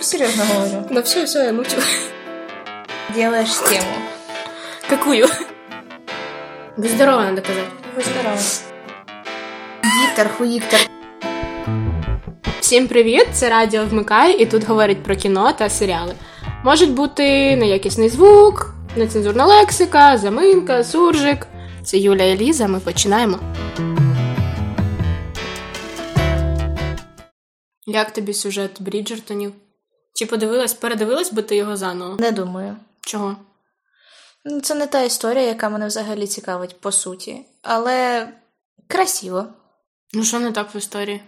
Серьезно 0.00 0.44
говорю. 0.44 0.86
Да 0.90 1.02
все, 1.02 1.24
все, 1.24 1.44
я 1.44 1.52
мучу. 1.52 1.76
Делаешь 3.14 3.54
тему. 3.68 3.94
Какую? 4.88 5.26
Будь 6.76 6.90
здорова, 6.90 7.24
надо 7.24 7.42
казати. 7.42 7.70
Будь 7.94 8.04
здорова. 8.04 8.38
Віктор, 9.84 10.28
хуїктор. 10.38 10.80
Всім 12.60 12.88
привіт! 12.88 13.26
Це 13.32 13.50
Радіо 13.50 13.84
Вмикай, 13.84 14.42
і 14.42 14.46
тут 14.46 14.64
говорять 14.64 15.02
про 15.02 15.16
кіно 15.16 15.52
та 15.52 15.70
серіали. 15.70 16.14
Можуть 16.64 16.90
бути 16.92 17.56
неякісний 17.56 18.08
звук, 18.08 18.74
нецензурна 18.96 19.46
лексика, 19.46 20.18
заминка, 20.18 20.84
суржик. 20.84 21.46
Це 21.82 21.98
Юля 21.98 22.24
і 22.24 22.38
Ліза, 22.38 22.66
ми 22.68 22.80
починаємо. 22.80 23.38
Як 27.86 28.12
тобі 28.12 28.34
сюжет 28.34 28.82
Бріджертонів? 28.82 29.52
Чи 30.14 30.26
подивилась, 30.26 30.74
передивилась 30.74 31.32
би 31.32 31.42
ти 31.42 31.56
його 31.56 31.76
заново? 31.76 32.16
Не 32.16 32.32
думаю. 32.32 32.76
Чого? 33.00 33.36
Ну, 34.44 34.60
Це 34.60 34.74
не 34.74 34.86
та 34.86 35.02
історія, 35.02 35.42
яка 35.42 35.68
мене 35.68 35.86
взагалі 35.86 36.26
цікавить, 36.26 36.80
по 36.80 36.92
суті. 36.92 37.46
Але 37.62 38.28
красиво. 38.88 39.46
Ну 40.12 40.24
що 40.24 40.40
не 40.40 40.52
так 40.52 40.74
в 40.74 40.76
історії? 40.76 41.22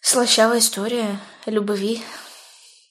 Слащава 0.00 0.56
історія, 0.56 1.18
любові. 1.48 2.02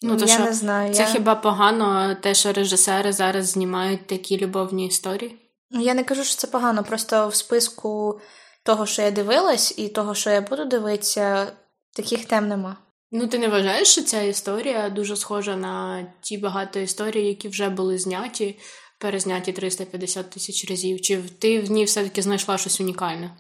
Ну, 0.02 0.18
то 0.18 0.26
я 0.26 0.34
що, 0.34 0.44
не 0.44 0.54
знаю. 0.54 0.94
Це 0.94 1.02
я... 1.02 1.08
хіба 1.08 1.36
погано 1.36 2.16
те, 2.22 2.34
що 2.34 2.54
режисери 2.54 3.14
зараз 3.14 3.48
знімають 3.48 4.08
такі 4.08 4.38
любовні 4.38 4.88
історії? 4.88 5.40
Ну, 5.72 5.82
Я 5.82 5.94
не 5.94 6.04
кажу, 6.04 6.24
що 6.24 6.36
це 6.36 6.48
погано, 6.48 6.84
просто 6.84 7.28
в 7.28 7.36
списку 7.36 8.20
того, 8.64 8.86
що 8.86 9.02
я 9.02 9.12
дивилась, 9.12 9.74
і 9.78 9.88
того, 9.88 10.16
що 10.16 10.30
я 10.30 10.42
буду 10.42 10.66
дивитися, 10.66 11.48
таких 11.96 12.26
тем 12.26 12.48
нема. 12.48 12.78
Ну, 13.16 13.28
ти 13.28 13.38
не 13.38 13.48
вважаєш, 13.48 13.88
що 13.88 14.04
ця 14.04 14.22
історія 14.22 14.90
дуже 14.90 15.16
схожа 15.16 15.56
на 15.56 16.06
ті 16.22 16.38
багато 16.38 16.80
історій, 16.80 17.28
які 17.28 17.48
вже 17.48 17.70
були 17.70 17.98
зняті, 17.98 18.60
перезняті 19.00 19.52
350 19.52 20.30
тисяч 20.30 20.70
разів? 20.70 21.02
Чи 21.02 21.22
ти 21.40 21.62
в 21.62 21.72
ній 21.72 21.84
все-таки 21.84 22.22
знайшла 22.22 22.58
щось 22.58 22.82
унікальне? 22.82 23.32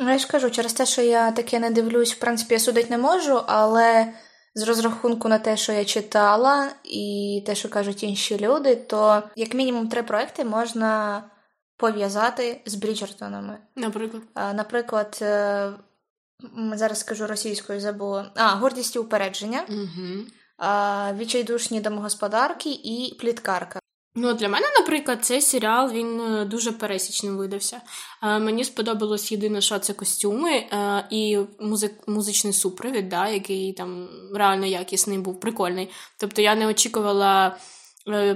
Ну, 0.00 0.12
я 0.12 0.18
ж 0.18 0.26
кажу, 0.26 0.50
через 0.50 0.72
те, 0.72 0.86
що 0.86 1.02
я 1.02 1.30
таке 1.30 1.58
не 1.58 1.70
дивлюсь, 1.70 2.12
в 2.12 2.18
принципі, 2.18 2.54
я 2.54 2.60
судити 2.60 2.90
не 2.90 2.98
можу, 2.98 3.42
але 3.46 4.12
з 4.54 4.62
розрахунку 4.62 5.28
на 5.28 5.38
те, 5.38 5.56
що 5.56 5.72
я 5.72 5.84
читала, 5.84 6.70
і 6.84 7.42
те, 7.46 7.54
що 7.54 7.68
кажуть 7.68 8.02
інші 8.02 8.38
люди, 8.38 8.76
то 8.76 9.22
як 9.36 9.54
мінімум 9.54 9.88
три 9.88 10.02
проекти 10.02 10.44
можна 10.44 11.22
пов'язати 11.76 12.60
з 12.66 12.74
Бріджертонами. 12.74 13.58
Наприклад. 13.76 14.22
Наприклад, 14.34 15.18
е, 15.22 15.72
зараз 16.74 17.00
скажу 17.00 17.26
російською 17.26 17.80
забула. 17.80 18.32
А, 18.36 18.48
гордість 18.48 18.96
і 18.96 18.98
упередження, 18.98 19.64
Угу. 19.68 20.24
а, 20.58 21.12
відчайдушні 21.18 21.80
домогосподарки 21.80 22.70
і 22.70 23.16
пліткарка. 23.20 23.80
Ну, 24.14 24.34
для 24.34 24.48
мене, 24.48 24.66
наприклад, 24.80 25.24
цей 25.24 25.40
серіал 25.40 25.92
він 25.92 26.20
е, 26.20 26.44
дуже 26.44 26.72
пересічним 26.72 27.36
видався. 27.36 27.80
Е, 28.22 28.38
Мені 28.38 28.64
сподобалось 28.64 29.32
єдине, 29.32 29.60
що 29.60 29.78
це 29.78 29.92
костюми 29.92 30.50
е, 30.50 31.04
і 31.10 31.38
музик, 31.60 31.92
музичний 32.08 32.52
супровід, 32.52 33.08
да, 33.08 33.28
який 33.28 33.72
там 33.72 34.08
реально 34.34 34.66
якісний 34.66 35.18
був, 35.18 35.40
прикольний. 35.40 35.90
Тобто 36.20 36.42
я 36.42 36.54
не 36.54 36.66
очікувала 36.66 37.56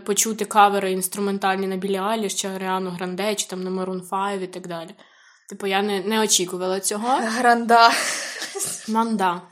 почути 0.06 0.44
кавери 0.44 0.92
інструментальні 0.92 1.66
на 1.66 1.76
Білі 1.76 1.96
Айліш, 1.96 2.34
чи 2.34 2.48
Аріану 2.48 2.90
Гранде, 2.90 3.34
чи 3.34 3.46
там 3.48 3.62
на 3.64 3.70
Maroon 3.70 4.08
5 4.10 4.42
і 4.42 4.46
так 4.46 4.68
далі. 4.68 4.90
Типу, 5.52 5.66
я 5.66 5.82
не, 5.82 6.00
не 6.00 6.20
очікувала 6.20 6.80
цього. 6.80 7.08
Гранда. 7.08 7.90
Манда. 8.88 9.42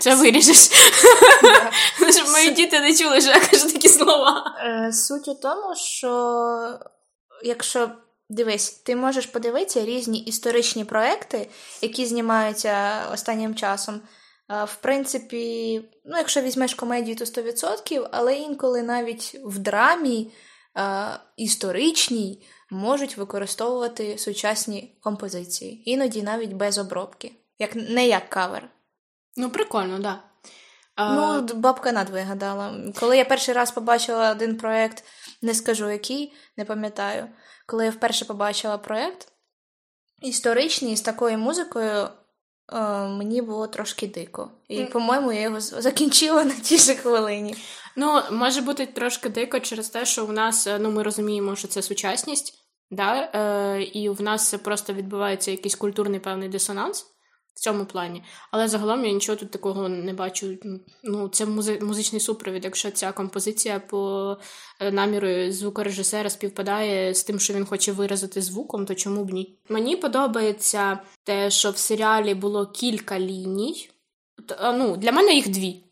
Це 0.00 0.14
виріжеш. 0.14 0.56
Щоб 2.10 2.28
мої 2.32 2.50
діти 2.50 2.80
не 2.80 2.94
чули, 2.94 3.20
що 3.20 3.30
я 3.30 3.40
кажу 3.40 3.72
такі 3.72 3.88
слова. 3.88 4.56
Е, 4.60 4.92
Суть 4.92 5.28
у 5.28 5.34
тому, 5.34 5.76
що 5.76 6.78
якщо 7.44 7.90
дивись, 8.28 8.70
ти 8.70 8.96
можеш 8.96 9.26
подивитися 9.26 9.84
різні 9.84 10.18
історичні 10.18 10.84
проекти, 10.84 11.48
які 11.82 12.06
знімаються 12.06 13.02
останнім 13.12 13.54
часом. 13.54 14.00
Е, 14.50 14.64
В 14.64 14.74
принципі, 14.74 15.80
ну, 16.04 16.16
якщо 16.16 16.40
візьмеш 16.40 16.74
комедію, 16.74 17.16
то 17.16 17.24
100%, 17.24 18.08
але 18.12 18.34
інколи 18.34 18.82
навіть 18.82 19.40
в 19.44 19.58
драмі 19.58 20.32
е, 20.76 21.06
історичній 21.36 22.42
можуть 22.70 23.16
використовувати 23.16 24.18
сучасні 24.18 24.98
композиції, 25.02 25.90
іноді 25.90 26.22
навіть 26.22 26.52
без 26.52 26.78
обробки, 26.78 27.32
як 27.58 27.74
не 27.74 28.06
як 28.06 28.28
кавер. 28.28 28.70
Ну, 29.36 29.50
прикольно, 29.50 29.92
так. 29.92 30.02
Да. 30.02 30.22
Ну, 30.98 31.54
бабка 31.54 31.92
над 31.92 32.10
вигадала. 32.10 32.74
Коли 33.00 33.16
я 33.16 33.24
перший 33.24 33.54
раз 33.54 33.70
побачила 33.70 34.30
один 34.30 34.56
проєкт, 34.56 35.04
не 35.42 35.54
скажу 35.54 35.90
який, 35.90 36.32
не 36.56 36.64
пам'ятаю. 36.64 37.28
Коли 37.66 37.84
я 37.84 37.90
вперше 37.90 38.24
побачила 38.24 38.78
проєкт 38.78 39.32
історичний 40.22 40.96
з 40.96 41.00
такою 41.00 41.38
музикою, 41.38 42.08
е, 42.72 42.80
мені 43.08 43.42
було 43.42 43.66
трошки 43.66 44.06
дико. 44.06 44.50
І, 44.68 44.84
по-моєму, 44.84 45.32
я 45.32 45.40
його 45.40 45.60
закінчила 45.60 46.44
на 46.44 46.54
тій 46.54 46.78
же 46.78 46.94
хвилині. 46.94 47.56
Ну, 47.96 48.22
може 48.32 48.60
бути 48.60 48.86
трошки 48.86 49.28
дико 49.28 49.60
через 49.60 49.88
те, 49.88 50.06
що 50.06 50.26
в 50.26 50.32
нас, 50.32 50.66
е, 50.66 50.78
ну, 50.78 50.90
ми 50.90 51.02
розуміємо, 51.02 51.56
що 51.56 51.68
це 51.68 51.82
сучасність, 51.82 52.57
да? 52.90 53.30
е, 53.34 53.82
і 53.82 54.08
в 54.08 54.22
нас 54.22 54.54
просто 54.64 54.92
відбувається 54.92 55.50
якийсь 55.50 55.74
культурний 55.74 56.20
певний 56.20 56.48
дисонанс 56.48 57.06
в 57.54 57.60
цьому 57.60 57.84
плані. 57.84 58.22
Але 58.50 58.68
загалом 58.68 59.04
я 59.04 59.12
нічого 59.12 59.36
тут 59.36 59.50
такого 59.50 59.88
не 59.88 60.12
бачу. 60.12 60.46
Ну, 61.04 61.28
це 61.28 61.44
музи- 61.44 61.84
музичний 61.84 62.20
супровід. 62.20 62.64
Якщо 62.64 62.90
ця 62.90 63.12
композиція 63.12 63.80
по 63.80 64.36
е, 64.80 64.90
наміру 64.90 65.52
звукорежисера 65.52 66.30
співпадає 66.30 67.14
з 67.14 67.24
тим, 67.24 67.40
що 67.40 67.54
він 67.54 67.66
хоче 67.66 67.92
виразити 67.92 68.42
звуком, 68.42 68.86
то 68.86 68.94
чому 68.94 69.24
б 69.24 69.30
ні? 69.30 69.58
Мені 69.68 69.96
подобається 69.96 70.98
те, 71.24 71.50
що 71.50 71.70
в 71.70 71.76
серіалі 71.76 72.34
було 72.34 72.66
кілька 72.66 73.20
ліній. 73.20 73.90
Ну, 74.62 74.96
для 74.96 75.12
мене 75.12 75.34
їх 75.34 75.48
дві. 75.48 75.84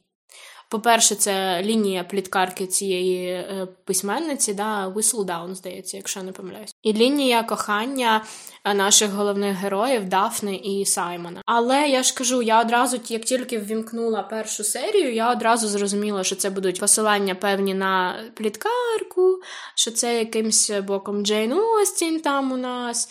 По-перше, 0.70 1.14
це 1.14 1.62
лінія 1.62 2.04
пліткарки 2.04 2.66
цієї 2.66 3.28
е, 3.28 3.68
письменниці, 3.84 4.54
да, 4.54 4.88
Whistledown, 4.88 5.54
здається, 5.54 5.96
якщо 5.96 6.22
не 6.22 6.32
помиляюсь. 6.32 6.74
І 6.82 6.92
лінія 6.92 7.42
кохання 7.42 8.24
е, 8.64 8.74
наших 8.74 9.10
головних 9.10 9.56
героїв 9.56 10.04
Дафни 10.08 10.56
і 10.56 10.84
Саймона. 10.86 11.42
Але 11.46 11.88
я 11.88 12.02
ж 12.02 12.14
кажу, 12.14 12.42
я 12.42 12.60
одразу, 12.60 13.00
як 13.08 13.22
тільки 13.22 13.58
ввімкнула 13.58 14.22
першу 14.22 14.64
серію, 14.64 15.14
я 15.14 15.32
одразу 15.32 15.68
зрозуміла, 15.68 16.24
що 16.24 16.36
це 16.36 16.50
будуть 16.50 16.80
посилання 16.80 17.34
певні 17.34 17.74
на 17.74 18.24
пліткарку, 18.34 19.40
що 19.74 19.90
це 19.90 20.18
якимсь 20.18 20.70
боком 20.70 21.24
Джейн 21.26 21.52
Остін 21.52 22.20
там 22.20 22.52
у 22.52 22.56
нас. 22.56 23.08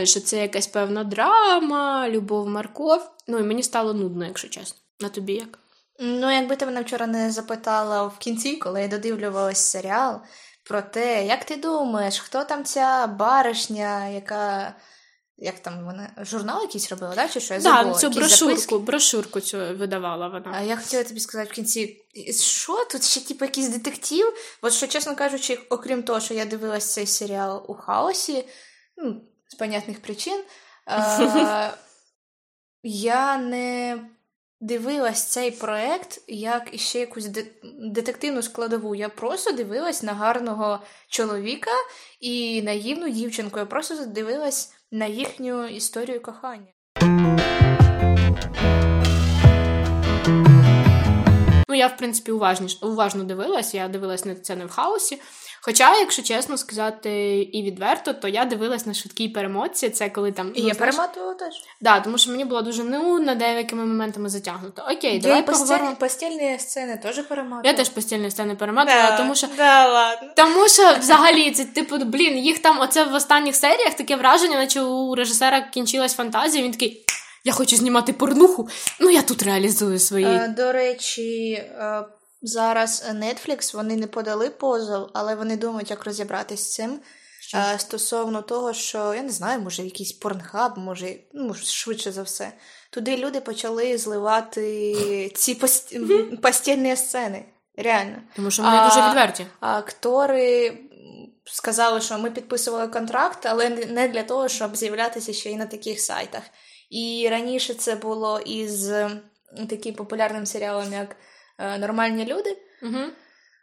е, 0.00 0.06
Що 0.06 0.20
це 0.20 0.42
якась 0.42 0.66
певна 0.66 1.04
драма, 1.04 2.08
любов 2.08 2.48
Марков. 2.48 3.10
Ну 3.28 3.38
і 3.38 3.42
мені 3.42 3.62
стало 3.62 3.94
нудно, 3.94 4.24
якщо 4.24 4.48
чесно. 4.48 4.78
На 5.00 5.08
тобі 5.08 5.32
як? 5.32 5.58
Ну, 5.98 6.30
якби 6.32 6.56
ти 6.56 6.66
мене 6.66 6.82
вчора 6.82 7.06
не 7.06 7.30
запитала 7.30 8.02
в 8.02 8.18
кінці, 8.18 8.56
коли 8.56 8.82
я 8.82 8.88
додивлювалась 8.88 9.58
серіал, 9.58 10.20
про 10.64 10.82
те, 10.82 11.26
як 11.26 11.44
ти 11.44 11.56
думаєш, 11.56 12.18
хто 12.18 12.44
там 12.44 12.64
ця 12.64 13.06
баришня, 13.06 14.08
яка. 14.08 14.74
Як 15.40 15.58
там 15.58 15.84
вона 15.84 16.10
журнал 16.18 16.62
якийсь 16.62 16.90
робила, 16.90 17.14
да? 17.14 17.28
чи 17.28 17.40
що? 17.40 17.54
Я 17.54 17.60
Так, 17.60 17.76
забула. 17.76 17.98
цю 17.98 18.06
Якісь 18.06 18.18
брошурку, 18.18 18.50
записки? 18.50 18.78
брошурку 18.78 19.40
цю 19.40 19.58
видавала 19.58 20.42
А 20.52 20.60
я 20.60 20.76
хотіла 20.76 21.04
тобі 21.04 21.20
сказати 21.20 21.50
в 21.50 21.54
кінці, 21.54 22.06
що 22.42 22.84
тут 22.84 23.04
ще 23.04 23.20
типу 23.20 23.44
якийсь 23.44 23.68
детектив? 23.68 24.34
От 24.62 24.72
що, 24.72 24.86
чесно 24.86 25.16
кажучи, 25.16 25.60
окрім 25.70 26.02
того, 26.02 26.20
що 26.20 26.34
я 26.34 26.44
дивилась 26.44 26.92
цей 26.92 27.06
серіал 27.06 27.64
у 27.68 27.74
хаосі, 27.74 28.48
ну, 28.96 29.20
з 29.48 29.54
понятних 29.54 30.02
причин, 30.02 30.42
е- 30.88 31.70
я 32.82 33.36
не 33.38 33.98
дивилась 34.60 35.24
цей 35.24 35.50
проект 35.50 36.20
як 36.26 36.68
іще 36.72 36.98
якусь 36.98 37.28
детективну 37.80 38.42
складову. 38.42 38.94
Я 38.94 39.08
просто 39.08 39.52
дивилась 39.52 40.02
на 40.02 40.12
гарного 40.12 40.80
чоловіка 41.08 41.70
і 42.20 42.62
наївну 42.62 43.08
дівчинку. 43.08 43.58
Я 43.58 43.66
просто 43.66 44.06
дивилась 44.06 44.72
на 44.90 45.06
їхню 45.06 45.66
історію 45.66 46.22
кохання. 46.22 47.37
Ну, 51.68 51.74
я, 51.74 51.86
в 51.86 51.96
принципі, 51.96 52.32
уважніш, 52.32 52.78
уважно 52.82 53.24
дивилась, 53.24 53.74
я 53.74 53.88
дивилась 53.88 54.24
на 54.24 54.34
це 54.34 54.56
не 54.56 54.66
в 54.66 54.70
хаосі. 54.70 55.18
Хоча, 55.60 55.98
якщо 55.98 56.22
чесно 56.22 56.56
сказати 56.56 57.40
і 57.52 57.62
відверто, 57.62 58.12
то 58.12 58.28
я 58.28 58.44
дивилась 58.44 58.86
на 58.86 58.94
швидкій 58.94 59.28
перемотці. 59.28 59.90
Це 59.90 60.08
коли 60.10 60.32
там. 60.32 60.52
І 60.54 60.62
ну, 60.62 60.68
я 60.68 60.74
знаєш, 60.74 60.96
перематувала 60.96 61.34
теж. 61.34 61.54
Да, 61.80 62.00
тому 62.00 62.18
що 62.18 62.30
мені 62.30 62.44
було 62.44 62.62
дуже 62.62 62.84
нудно 62.84 63.34
деякими 63.34 63.86
моментами 63.86 64.28
затягнуто. 64.28 64.82
Окей, 64.92 65.14
Я 65.14 65.20
давай 65.20 65.46
поговоримо. 65.46 65.96
постільні 65.96 66.58
сцени 66.58 67.00
теж 67.02 67.18
перематувала. 67.18 67.62
Я 67.64 67.72
теж 67.72 67.88
постільні 67.88 68.30
сцени 68.30 68.54
перематувала, 68.54 69.16
тому 69.16 69.34
що 69.34 69.46
Да, 69.56 69.92
ладно. 69.92 70.28
Тому 70.36 70.68
що 70.68 70.94
взагалі 71.00 71.50
це 71.50 71.64
типу, 71.64 71.98
блін, 71.98 72.38
їх 72.38 72.58
там 72.58 72.80
оце 72.80 73.04
в 73.04 73.14
останніх 73.14 73.56
серіях 73.56 73.94
таке 73.94 74.16
враження, 74.16 74.56
наче 74.56 74.82
у 74.82 75.14
режисера 75.14 75.60
кінчилась 75.60 76.14
фантазія. 76.14 76.64
Він 76.64 76.72
такий. 76.72 77.04
Я 77.48 77.54
хочу 77.54 77.76
знімати 77.76 78.12
порнуху, 78.12 78.68
ну 79.00 79.10
я 79.10 79.22
тут 79.22 79.42
реалізую 79.42 79.98
свої. 79.98 80.24
Е, 80.24 80.54
До 80.56 80.72
речі, 80.72 81.52
е, 81.52 82.04
зараз 82.42 83.04
Netflix 83.14 83.76
вони 83.76 83.96
не 83.96 84.06
подали 84.06 84.50
позов, 84.50 85.10
але 85.14 85.34
вони 85.34 85.56
думають, 85.56 85.90
як 85.90 86.04
розібратися 86.04 86.62
з 86.62 86.74
цим. 86.74 87.00
Що? 87.40 87.58
Е, 87.58 87.78
Стосовно 87.78 88.42
того, 88.42 88.72
що 88.72 89.14
я 89.14 89.22
не 89.22 89.30
знаю, 89.30 89.60
може 89.60 89.82
якийсь 89.82 90.12
порнхаб, 90.12 90.78
може, 90.78 91.14
ну 91.34 91.54
швидше 91.54 92.12
за 92.12 92.22
все. 92.22 92.52
Туди 92.90 93.16
люди 93.16 93.40
почали 93.40 93.98
зливати 93.98 95.32
ці 95.34 95.54
пост... 95.54 95.96
постільні 96.42 96.96
сцени. 96.96 97.44
Реально. 97.76 98.16
Тому 98.36 98.50
що 98.50 98.62
вони 98.62 98.76
А, 98.76 98.88
дуже 98.88 99.08
відверті. 99.08 99.46
А 99.60 99.78
актори 99.78 100.78
сказали, 101.44 102.00
що 102.00 102.18
ми 102.18 102.30
підписували 102.30 102.88
контракт, 102.88 103.46
але 103.46 103.68
не 103.68 104.08
для 104.08 104.22
того, 104.22 104.48
щоб 104.48 104.76
з'являтися 104.76 105.32
ще 105.32 105.50
й 105.50 105.56
на 105.56 105.66
таких 105.66 106.00
сайтах. 106.00 106.42
І 106.90 107.28
раніше 107.30 107.74
це 107.74 107.94
було 107.94 108.40
із 108.40 108.88
е, 108.88 109.10
таким 109.68 109.94
популярним 109.94 110.46
серіалом, 110.46 110.92
як 110.92 111.16
е, 111.58 111.78
Нормальні 111.78 112.24
люди. 112.24 112.58
Угу. 112.82 113.04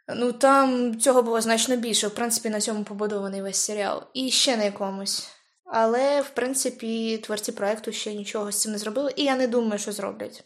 Ну 0.08 0.32
там 0.32 1.00
цього 1.00 1.22
було 1.22 1.40
значно 1.40 1.76
більше. 1.76 2.08
В 2.08 2.14
принципі, 2.14 2.50
на 2.50 2.60
цьому 2.60 2.84
побудований 2.84 3.42
весь 3.42 3.56
серіал. 3.56 4.02
І 4.14 4.30
ще 4.30 4.56
на 4.56 4.64
якомусь. 4.64 5.28
Але, 5.64 6.20
в 6.20 6.28
принципі, 6.28 7.18
творці 7.18 7.52
проекту 7.52 7.92
ще 7.92 8.14
нічого 8.14 8.52
з 8.52 8.60
цим 8.60 8.72
не 8.72 8.78
зробили, 8.78 9.12
і 9.16 9.24
я 9.24 9.36
не 9.36 9.46
думаю, 9.46 9.78
що 9.78 9.92
зроблять. 9.92 10.44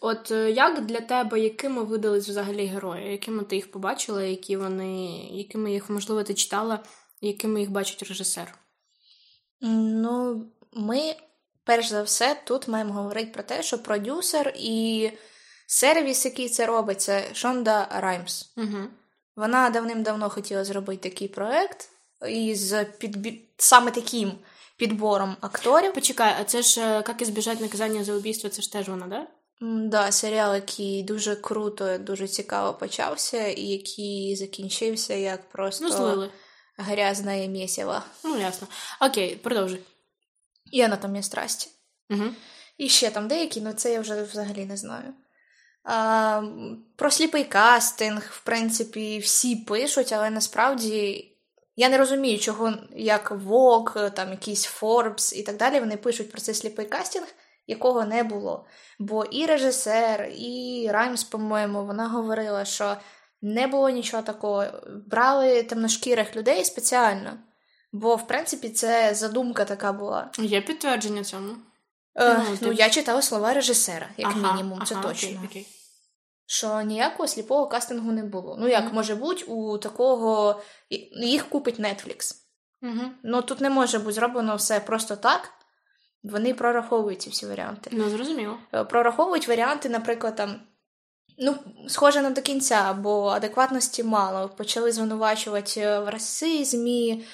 От 0.00 0.30
е, 0.30 0.50
як 0.50 0.86
для 0.86 1.00
тебе, 1.00 1.40
якими 1.40 1.82
видались 1.82 2.28
взагалі 2.28 2.66
герої? 2.66 3.12
Якими 3.12 3.44
ти 3.44 3.56
їх 3.56 3.70
побачила, 3.70 4.22
які 4.22 4.56
вони, 4.56 5.06
якими 5.30 5.72
їх, 5.72 5.90
можливо, 5.90 6.22
ти 6.22 6.34
читала, 6.34 6.84
якими 7.20 7.60
їх 7.60 7.70
бачить 7.70 8.02
режисер? 8.02 8.54
Ну, 9.60 10.44
ми, 10.72 11.14
перш 11.64 11.88
за 11.88 12.02
все, 12.02 12.36
тут 12.44 12.68
маємо 12.68 12.92
говорити 12.92 13.30
про 13.34 13.42
те, 13.42 13.62
що 13.62 13.82
продюсер 13.82 14.52
і 14.56 15.10
сервіс, 15.66 16.24
який 16.24 16.48
це 16.48 16.66
робить, 16.66 17.00
це 17.00 17.24
Шонда 17.34 17.88
Раймс. 17.90 18.52
Угу. 18.56 18.78
Вона 19.36 19.70
давним-давно 19.70 20.30
хотіла 20.30 20.64
зробити 20.64 21.10
такий 21.10 21.28
проект 21.28 21.88
із 22.28 22.74
підбі... 22.98 23.48
саме 23.56 23.90
таким 23.90 24.32
підбором 24.76 25.36
акторів. 25.40 25.92
Почекай, 25.94 26.34
а 26.40 26.44
це 26.44 26.62
ж 26.62 26.80
е, 26.80 27.04
як 27.08 27.22
ізбіжать 27.22 27.60
наказання 27.60 28.04
за 28.04 28.14
убійство, 28.14 28.50
це 28.50 28.62
ж 28.62 28.72
теж 28.72 28.88
вона, 28.88 29.06
да? 29.06 29.26
Да, 29.64 30.12
серіал, 30.12 30.54
який 30.54 31.02
дуже 31.02 31.36
круто, 31.36 31.98
дуже 31.98 32.28
цікаво 32.28 32.74
почався, 32.74 33.46
і 33.46 33.62
який 33.62 34.36
закінчився 34.36 35.14
як 35.14 35.48
просто 35.48 35.84
Ну, 35.84 35.90
злили. 35.90 36.30
грязне 36.76 37.48
місіво. 37.48 38.02
Ну, 38.24 38.38
ясно. 38.40 38.66
Окей, 39.00 39.36
продовжуй. 39.36 39.80
І 40.72 40.82
анатомія 40.82 41.22
страсті. 41.22 41.70
Угу. 42.10 42.24
І 42.78 42.88
ще 42.88 43.10
там 43.10 43.28
деякі, 43.28 43.60
ну 43.60 43.72
це 43.72 43.92
я 43.92 44.00
вже 44.00 44.22
взагалі 44.22 44.64
не 44.64 44.76
знаю. 44.76 45.14
А, 45.84 46.42
про 46.96 47.10
сліпий 47.10 47.44
кастинг, 47.44 48.30
в 48.30 48.44
принципі, 48.44 49.18
всі 49.18 49.56
пишуть, 49.56 50.12
але 50.12 50.30
насправді 50.30 51.28
я 51.76 51.88
не 51.88 51.98
розумію, 51.98 52.38
чого 52.38 52.72
як 52.96 53.30
Vogue, 53.30 54.10
там 54.10 54.30
якийсь 54.30 54.80
Forbes 54.80 55.34
і 55.34 55.42
так 55.42 55.56
далі. 55.56 55.80
Вони 55.80 55.96
пишуть 55.96 56.30
про 56.30 56.40
цей 56.40 56.54
сліпий 56.54 56.86
кастинг, 56.86 57.26
якого 57.66 58.04
не 58.04 58.22
було. 58.22 58.66
Бо 58.98 59.24
і 59.24 59.46
режисер, 59.46 60.32
і 60.36 60.88
Раймс, 60.92 61.24
по-моєму, 61.24 61.86
вона 61.86 62.08
говорила, 62.08 62.64
що 62.64 62.96
не 63.42 63.66
було 63.66 63.90
нічого 63.90 64.22
такого. 64.22 64.64
Брали 65.06 65.62
темношкірих 65.62 66.36
людей 66.36 66.64
спеціально. 66.64 67.38
Бо, 67.92 68.16
в 68.16 68.26
принципі, 68.26 68.68
це 68.68 69.14
задумка 69.14 69.64
така 69.64 69.92
була. 69.92 70.30
Є 70.38 70.60
підтвердження 70.60 71.24
цьому? 71.24 71.52
Е, 72.14 72.38
Ну, 72.38 72.58
ну, 72.60 72.72
я 72.72 72.90
читала 72.90 73.22
слова 73.22 73.54
режисера, 73.54 74.08
як 74.16 74.30
Ага, 74.36 74.52
мінімум, 74.52 74.84
це 74.86 74.94
ага, 74.94 75.02
точно. 75.02 75.28
Окей, 75.28 75.40
окей. 75.50 75.66
Що 76.46 76.80
ніякого 76.80 77.28
сліпого 77.28 77.66
кастингу 77.66 78.12
не 78.12 78.22
було. 78.22 78.56
Ну, 78.60 78.68
як 78.68 78.84
Мгм. 78.84 78.94
може 78.94 79.14
бути 79.14 79.44
у 79.44 79.78
такого. 79.78 80.60
Їх 81.22 81.48
купить 81.48 81.80
Netflix. 81.80 82.34
Угу. 82.82 83.10
Ну 83.22 83.42
тут 83.42 83.60
не 83.60 83.70
може 83.70 83.98
бути 83.98 84.12
зроблено 84.12 84.56
все 84.56 84.80
просто 84.80 85.16
так. 85.16 85.50
Вони 86.22 86.54
прораховують 86.54 87.22
ці 87.22 87.30
всі 87.30 87.46
варіанти. 87.46 87.90
Ну, 87.92 88.10
зрозуміло. 88.10 88.58
Е, 88.74 88.84
Прораховують 88.84 89.48
варіанти, 89.48 89.88
наприклад, 89.88 90.36
там. 90.36 90.60
Ну, 91.38 91.54
схоже 91.88 92.22
не 92.22 92.30
до 92.30 92.42
кінця, 92.42 92.92
бо 92.92 93.26
адекватності 93.26 94.04
мало. 94.04 94.48
Почали 94.48 94.92
звинувачувати 94.92 95.80
е, 95.80 96.00
в 96.00 96.08
расизмі, 96.08 97.24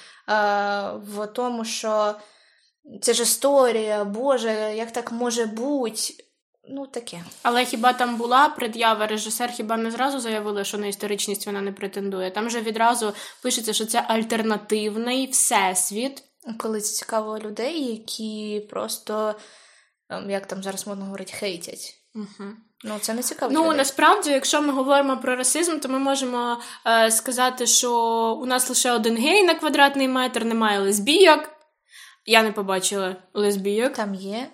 в 0.95 1.27
тому, 1.33 1.65
що 1.65 2.15
це 3.01 3.13
ж 3.13 3.23
історія, 3.23 4.03
Боже, 4.03 4.73
як 4.75 4.91
так 4.91 5.11
може 5.11 5.45
бути? 5.45 6.13
Ну, 6.71 6.87
таке. 6.87 7.23
Але 7.41 7.65
хіба 7.65 7.93
там 7.93 8.17
була 8.17 8.49
пред'ява? 8.49 9.07
Режисер 9.07 9.51
хіба 9.51 9.77
не 9.77 9.91
зразу 9.91 10.19
заявили, 10.19 10.63
що 10.63 10.77
на 10.77 10.87
історичність 10.87 11.45
вона 11.45 11.61
не 11.61 11.71
претендує? 11.71 12.31
Там 12.31 12.49
же 12.49 12.61
відразу 12.61 13.13
пишеться, 13.41 13.73
що 13.73 13.85
це 13.85 14.01
альтернативний 14.07 15.29
всесвіт. 15.29 16.23
Коли 16.57 16.81
це 16.81 16.93
цікаво 16.93 17.39
людей, 17.39 17.85
які 17.85 18.67
просто, 18.69 19.35
ем, 20.09 20.29
як 20.29 20.45
там 20.45 20.63
зараз 20.63 20.87
модно 20.87 21.05
говорити, 21.05 21.33
хейтять. 21.33 21.95
Угу. 22.15 22.49
Ну, 22.83 22.97
це 23.01 23.13
не 23.13 23.23
цікаво. 23.23 23.51
Ну 23.53 23.63
людей. 23.63 23.77
насправді, 23.77 24.29
якщо 24.29 24.61
ми 24.61 24.73
говоримо 24.73 25.17
про 25.17 25.35
расизм, 25.35 25.79
то 25.79 25.89
ми 25.89 25.99
можемо 25.99 26.57
е, 26.87 27.11
сказати, 27.11 27.67
що 27.67 27.93
у 28.41 28.45
нас 28.45 28.69
лише 28.69 28.91
один 28.91 29.17
гей 29.17 29.43
на 29.43 29.55
квадратний 29.55 30.07
метр, 30.07 30.45
немає 30.45 30.79
лесбійок. 30.79 31.39
Я 32.25 32.43
не 32.43 32.51
побачила 32.51 33.15
лесбійок. 33.33 33.93
Там 33.93 34.15
є. 34.15 34.49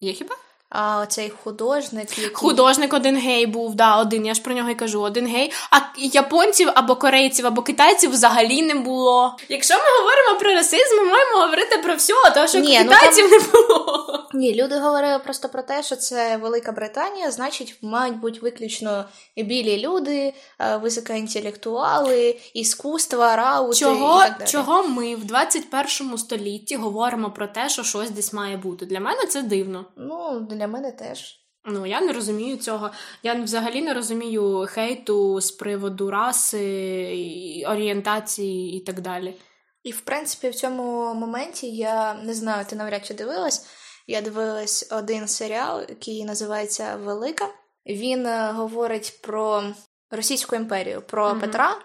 Є 0.00 0.12
хіба? 0.12 0.36
А 0.70 1.00
оцей 1.00 1.32
художник, 1.44 2.18
який... 2.18 2.34
Художник 2.34 2.94
один 2.94 3.16
гей 3.16 3.46
був, 3.46 3.74
да, 3.74 3.96
один, 3.96 4.26
я 4.26 4.34
ж 4.34 4.42
про 4.42 4.54
нього 4.54 4.70
й 4.70 4.74
кажу, 4.74 5.00
один 5.00 5.26
гей. 5.26 5.52
А 5.70 5.78
японців 5.96 6.70
або 6.74 6.96
корейців, 6.96 7.46
або 7.46 7.62
китайців 7.62 8.10
взагалі 8.10 8.62
не 8.62 8.74
було. 8.74 9.36
Якщо 9.48 9.74
ми 9.74 9.98
говоримо 10.00 10.38
про 10.40 10.50
расизм, 10.50 10.96
ми 10.96 11.04
маємо 11.04 11.38
говорити 11.40 11.78
про 11.78 11.94
все, 11.94 12.14
тому 12.34 12.48
що 12.48 12.58
Ні, 12.58 12.80
ну, 12.84 12.90
китайців 12.90 13.30
не 13.30 13.38
було. 13.38 14.07
Ні, 14.38 14.54
люди 14.54 14.78
говорили 14.78 15.18
просто 15.18 15.48
про 15.48 15.62
те, 15.62 15.82
що 15.82 15.96
це 15.96 16.36
Велика 16.36 16.72
Британія, 16.72 17.30
значить, 17.30 17.78
мають 17.82 18.18
бути 18.18 18.40
виключно 18.40 19.04
білі 19.36 19.86
люди, 19.86 20.34
е, 20.60 20.76
високоінтелектуали, 20.76 22.38
іскусства, 22.54 23.36
раути 23.36 23.76
Чого, 23.76 24.24
і 24.24 24.28
так 24.28 24.38
далі. 24.38 24.50
чого 24.50 24.88
ми 24.88 25.16
в 25.16 25.24
21 25.24 26.18
столітті 26.18 26.76
говоримо 26.76 27.30
про 27.30 27.46
те, 27.46 27.68
що 27.68 27.82
щось 27.82 28.10
десь 28.10 28.32
має 28.32 28.56
бути? 28.56 28.86
Для 28.86 29.00
мене 29.00 29.26
це 29.26 29.42
дивно. 29.42 29.84
Ну, 29.96 30.46
для 30.50 30.66
мене 30.66 30.92
теж. 30.92 31.40
Ну, 31.64 31.86
я 31.86 32.00
не 32.00 32.12
розумію 32.12 32.56
цього. 32.56 32.90
Я 33.22 33.34
взагалі 33.34 33.82
не 33.82 33.94
розумію 33.94 34.66
хейту 34.70 35.40
з 35.40 35.50
приводу 35.50 36.10
раси, 36.10 37.64
орієнтації 37.66 38.76
і 38.76 38.80
так 38.80 39.00
далі. 39.00 39.34
І, 39.82 39.90
в 39.90 40.00
принципі, 40.00 40.48
в 40.48 40.54
цьому 40.54 41.14
моменті 41.14 41.76
я 41.76 42.14
не 42.14 42.34
знаю, 42.34 42.66
ти 42.70 42.76
навряд 42.76 43.06
чи 43.06 43.14
дивилась. 43.14 43.66
Я 44.10 44.20
дивилась 44.20 44.88
один 44.90 45.28
серіал, 45.28 45.80
який 45.88 46.24
називається 46.24 46.96
Велика. 46.96 47.48
Він 47.86 48.26
е, 48.26 48.52
говорить 48.52 49.18
про 49.22 49.64
Російську 50.10 50.56
імперію, 50.56 51.02
про 51.02 51.28
Мгм. 51.30 51.40
Петра. 51.40 51.76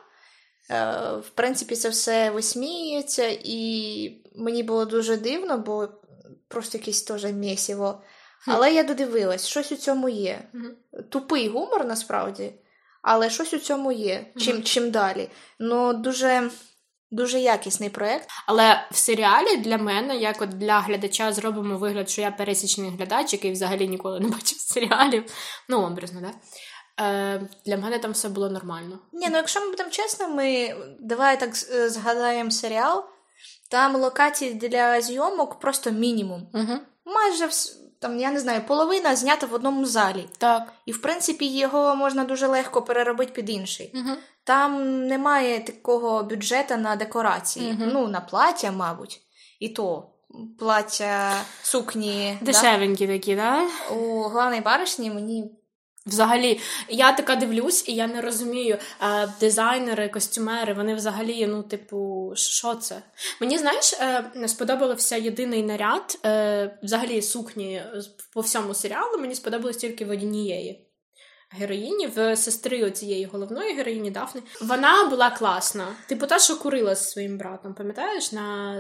Е, 0.72 0.92
В 1.18 1.30
принципі, 1.36 1.76
це 1.76 1.90
все 1.90 2.32
висміюється, 2.32 3.38
і 3.44 4.24
мені 4.36 4.64
було 4.64 4.86
дуже 4.86 5.18
дивно, 5.18 5.58
бо 5.58 5.88
просто 6.48 6.78
якесь 6.78 7.04
теж 7.04 7.26
місіво. 7.26 8.02
Але 8.48 8.74
я 8.74 8.84
додивилась, 8.84 9.48
щось 9.48 9.72
у 9.72 9.76
цьому 9.76 10.10
є. 10.10 10.44
Мгм. 10.54 10.76
Тупий 11.10 11.48
гумор 11.50 11.86
насправді, 11.86 12.54
але 13.02 13.30
щось 13.30 13.54
у 13.54 13.60
цьому 13.60 13.92
є. 13.92 14.26
Чим, 14.38 14.64
чим 14.64 14.92
далі. 14.92 15.30
Ну, 15.60 15.94
дуже, 15.94 16.50
дуже 17.14 17.40
якісний 17.40 17.90
проєкт. 17.90 18.30
Але 18.48 18.88
в 18.92 18.98
серіалі 18.98 19.58
для 19.58 19.78
мене, 19.78 20.18
як 20.18 20.42
от 20.42 20.50
для 20.50 20.80
глядача, 20.80 21.34
зробимо 21.34 21.78
вигляд, 21.78 22.10
що 22.10 22.22
я 22.22 22.32
пересічний 22.32 22.90
глядач, 22.90 23.34
який 23.34 23.52
взагалі 23.52 23.88
ніколи 23.88 24.20
не 24.20 24.28
бачив 24.28 24.60
серіалів. 24.60 25.24
Ну, 25.70 25.86
образно, 25.86 26.22
да? 26.22 26.32
Е, 27.00 27.50
для 27.66 27.78
мене 27.78 28.00
там 28.00 28.12
все 28.12 28.30
було 28.30 28.50
нормально. 28.50 29.00
Ні, 29.14 29.28
ну 29.30 29.38
якщо 29.38 29.60
ми 29.60 29.70
будемо 29.70 29.90
чесними, 29.90 30.76
давай 31.00 31.40
так 31.40 31.56
згадаємо 31.90 32.52
серіал. 32.52 33.06
Там 33.70 33.96
локацій 33.96 34.54
для 34.54 35.02
зйомок 35.02 35.60
просто 35.60 35.92
мінімум. 35.92 36.50
Угу. 36.54 36.80
Майже 37.06 37.50
там, 38.04 38.20
я 38.20 38.32
не 38.32 38.40
знаю, 38.40 38.62
половина 38.68 39.16
знята 39.16 39.48
в 39.48 39.54
одному 39.54 39.86
залі. 39.86 40.26
Так. 40.38 40.74
І 40.86 40.92
в 40.92 41.02
принципі 41.02 41.46
його 41.46 41.96
можна 41.96 42.24
дуже 42.24 42.48
легко 42.48 42.82
переробити 42.82 43.32
під 43.32 43.50
інший. 43.50 43.92
Угу. 43.96 44.18
Там 44.44 45.02
немає 45.08 45.60
такого 45.60 46.24
бюджету 46.24 46.78
на 46.78 46.96
декорації. 46.96 47.72
угу. 47.72 47.92
Ну, 47.94 48.08
на 48.08 48.22
плаття, 48.22 48.72
мабуть. 48.72 49.22
І 49.60 49.70
то 49.70 50.10
плаття, 50.60 51.32
сукні. 51.62 52.38
да? 52.42 52.46
Дешевенькі 52.46 53.08
такі, 53.08 53.36
да? 53.36 53.64
У 53.96 54.24
главної 54.24 54.62
баришні 54.62 55.12
мені 55.12 55.52
Взагалі, 56.06 56.60
я 56.90 57.14
така 57.14 57.36
дивлюсь, 57.36 57.88
і 57.88 57.96
я 57.96 58.08
не 58.08 58.22
розумію. 58.22 58.78
Е, 59.02 59.34
дизайнери, 59.40 60.10
костюмери, 60.10 60.74
вони 60.74 60.96
взагалі, 60.96 61.48
ну, 61.48 61.64
типу, 61.64 62.32
що 62.36 62.76
це? 62.76 63.02
Мені 63.42 63.58
знаєш, 63.58 63.94
е, 63.94 64.48
сподобався 64.48 65.16
єдиний 65.16 65.64
наряд, 65.64 66.20
е, 66.26 66.80
взагалі 66.84 67.22
сукні 67.22 67.84
по 68.34 68.42
всьому 68.42 68.74
серіалу. 68.74 69.18
Мені 69.18 69.36
сподобалось 69.36 69.78
тільки 69.78 70.06
в 70.06 70.10
однієї 70.10 70.93
героїні, 71.54 72.08
в 72.08 72.36
сестри 72.36 72.92
цієї 72.92 73.26
головної 73.26 73.74
героїні 73.74 74.12
Дафни. 74.12 74.42
Вона 74.62 75.04
була 75.04 75.30
класна. 75.30 75.88
Типу, 76.08 76.28
та, 76.28 76.40
що 76.40 76.58
курила 76.58 76.96
зі 76.96 77.06
своїм 77.06 77.38
братом, 77.38 77.74
пам'ятаєш? 77.74 78.32
На 78.32 78.78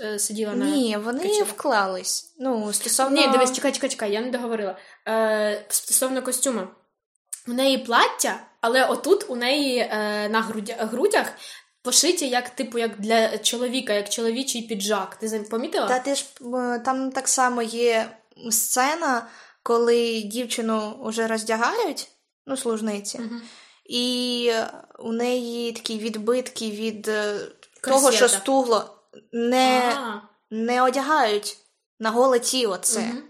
е, 0.00 0.18
сиділа 0.18 0.54
на 0.54 0.64
ні, 0.66 0.96
вони 1.04 1.20
качелях. 1.20 1.48
вклались. 1.48 2.34
Ну, 2.38 2.72
стосовно... 2.72 3.16
Ні, 3.16 3.28
дивись, 3.32 3.52
чекай, 3.52 3.72
чекай, 3.72 3.90
чекай, 3.90 4.12
я 4.12 4.20
не 4.20 4.30
договорила. 4.30 4.76
Е, 5.08 5.64
Стосовно 5.68 6.22
костюму. 6.22 6.62
У 7.48 7.52
неї 7.52 7.78
плаття, 7.78 8.40
але 8.60 8.84
отут 8.84 9.24
у 9.28 9.36
неї 9.36 9.78
е, 9.78 10.28
на 10.28 10.40
грудя, 10.40 10.74
грудях 10.78 11.32
пошиті, 11.86 12.28
як 12.28 12.50
типу, 12.50 12.78
як 12.78 13.00
для 13.00 13.38
чоловіка, 13.38 13.92
як 13.92 14.08
чоловічий 14.08 14.62
піджак. 14.62 15.16
Ти 15.16 15.46
помітила? 15.50 15.88
Та 15.88 15.98
ти 15.98 16.14
ж 16.14 16.24
е, 16.40 16.78
там 16.78 17.12
так 17.12 17.28
само 17.28 17.62
є 17.62 18.10
сцена, 18.50 19.26
коли 19.62 20.22
дівчину 20.22 20.96
вже 21.04 21.26
роздягають, 21.26 22.08
ну, 22.46 22.56
служниці, 22.56 23.18
Угу. 23.18 23.40
і 23.84 24.52
у 24.98 25.12
неї 25.12 25.72
такі 25.72 25.98
відбитки 25.98 26.70
від 26.70 27.08
е, 27.08 27.38
того, 27.82 28.12
що 28.12 28.28
стугло, 28.28 28.84
не, 29.32 29.96
не 30.50 30.82
одягають 30.82 31.56
на 32.00 32.10
голе 32.10 32.38
тіло 32.38 32.76
це. 32.76 33.00
мгм. 33.00 33.22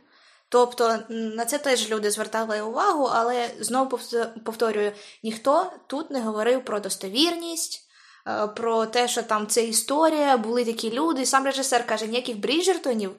Тобто 0.49 0.99
на 1.09 1.45
це 1.45 1.59
теж 1.59 1.91
люди 1.91 2.11
звертали 2.11 2.61
увагу, 2.63 3.09
але 3.13 3.51
знову 3.61 3.91
повт- 3.97 4.43
повторюю, 4.45 4.93
ніхто 5.23 5.73
тут 5.87 6.11
не 6.11 6.21
говорив 6.21 6.65
про 6.65 6.81
достовірність, 6.81 7.89
е, 8.29 8.47
про 8.47 8.87
те, 8.87 9.09
що 9.09 9.23
там 9.23 9.47
це 9.47 9.65
історія, 9.65 10.37
були 10.37 10.65
такі 10.65 10.91
люди. 10.91 11.27
Сам 11.27 11.45
режисер 11.45 11.87
каже, 11.87 12.07
ніяких 12.07 12.39
Бріджертонів 12.39 13.11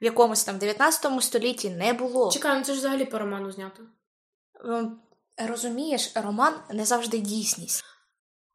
в 0.00 0.04
якомусь 0.04 0.44
там 0.44 0.58
19 0.58 1.20
столітті 1.22 1.70
не 1.70 1.92
було. 1.92 2.30
Чекай, 2.32 2.58
ну 2.58 2.64
це 2.64 2.72
ж 2.72 2.78
взагалі 2.78 3.04
по 3.04 3.18
роману 3.18 3.52
знято. 3.52 3.82
Розумієш, 5.38 6.12
роман 6.14 6.54
не 6.70 6.84
завжди 6.84 7.18
дійсність. 7.18 7.84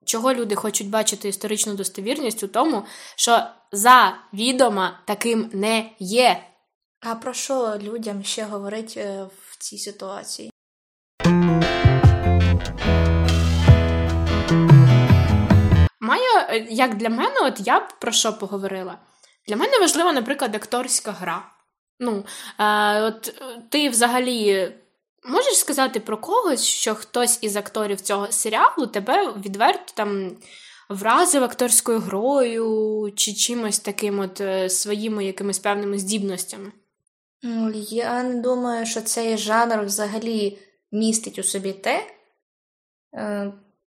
Чого 0.05 0.33
люди 0.33 0.55
хочуть 0.55 0.89
бачити 0.89 1.29
історичну 1.29 1.73
достовірність 1.73 2.43
у 2.43 2.47
тому, 2.47 2.85
що 3.15 3.47
завідомо 3.71 4.89
таким 5.05 5.49
не 5.53 5.91
є. 5.99 6.43
А 7.01 7.15
про 7.15 7.33
що 7.33 7.77
людям 7.81 8.23
ще 8.23 8.43
говорить 8.43 8.93
е, 8.97 9.27
в 9.47 9.57
цій 9.57 9.77
ситуації? 9.77 10.51
Має, 15.99 16.47
е, 16.49 16.67
як 16.69 16.97
для 16.97 17.09
мене, 17.09 17.35
от 17.41 17.67
я 17.67 17.79
б 17.79 17.99
про 17.99 18.11
що 18.11 18.33
поговорила? 18.33 18.97
Для 19.47 19.55
мене 19.55 19.79
важлива, 19.79 20.13
наприклад, 20.13 20.55
акторська 20.55 21.11
гра. 21.11 21.51
Ну, 21.99 22.25
е, 22.59 23.01
от 23.01 23.27
е, 23.27 23.61
ти 23.69 23.89
взагалі 23.89 24.71
можеш 25.25 25.57
сказати 25.57 25.99
про 25.99 26.17
когось, 26.17 26.65
що 26.65 26.95
хтось 26.95 27.39
із 27.41 27.55
акторів 27.55 28.01
цього 28.01 28.31
серіалу 28.31 28.87
тебе 28.87 29.33
відверто 29.45 29.93
там 29.95 30.37
вразив 30.89 31.43
акторською 31.43 31.99
грою 31.99 33.13
чи 33.15 33.33
чимось 33.33 33.79
таким, 33.79 34.19
от 34.19 34.41
е, 34.41 34.69
своїми 34.69 35.25
якимись 35.25 35.59
певними 35.59 35.99
здібностями? 35.99 36.71
Ну, 37.43 37.71
Я 37.89 38.23
не 38.23 38.41
думаю, 38.41 38.85
що 38.85 39.01
цей 39.01 39.37
жанр 39.37 39.85
взагалі 39.85 40.59
містить 40.91 41.39
у 41.39 41.43
собі 41.43 41.73
те, 41.73 42.07
е, 43.15 43.53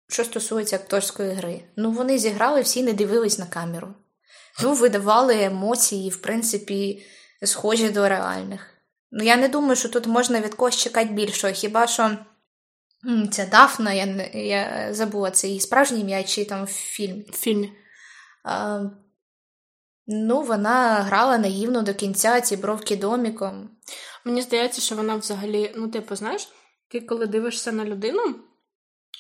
що 0.08 0.24
стосується 0.24 0.76
акторської 0.76 1.34
гри. 1.34 1.62
Ну, 1.76 1.92
вони 1.92 2.18
зіграли, 2.18 2.62
всі 2.62 2.84
не 2.84 2.94
дивились 2.94 3.40
на 3.40 3.46
камеру. 3.46 3.88
Ну, 4.64 4.74
видавали 4.74 5.44
емоції, 5.44 6.10
в 6.10 6.18
принципі, 6.22 7.06
схожі 7.44 7.90
до 7.90 8.10
реальних. 8.10 8.75
Ну, 9.18 9.24
я 9.24 9.38
не 9.38 9.48
думаю, 9.48 9.76
що 9.76 9.90
тут 9.90 10.08
можна 10.08 10.42
від 10.42 10.54
когось 10.54 10.76
чекати 10.76 11.14
більшого. 11.14 11.54
Хіба 11.54 11.88
що 11.88 12.18
ця 13.32 13.46
Дафна, 13.46 13.94
я, 13.94 14.06
я 14.34 14.94
забула 14.94 15.32
це 15.32 15.48
її 15.48 15.60
справжнє 15.60 16.00
ім'я 16.00 16.24
чи 16.24 16.46
там 16.46 16.66
в 16.66 16.68
фільмі. 16.68 17.26
В 17.30 17.36
фільмі. 17.36 17.72
А, 18.44 18.84
ну, 20.08 20.42
вона 20.42 20.94
грала 20.94 21.38
наївно 21.38 21.82
до 21.82 21.94
кінця 21.94 22.42
ці 22.42 22.58
бровки 22.58 22.96
доміком. 22.96 23.70
Мені 24.26 24.42
здається, 24.42 24.82
що 24.82 24.96
вона 24.96 25.16
взагалі, 25.16 25.74
ну, 25.76 25.88
типу, 25.88 26.16
знаєш, 26.16 26.50
ти 26.88 27.02
коли 27.02 27.28
дивишся 27.28 27.72
на 27.72 27.86
людину, 27.86 28.36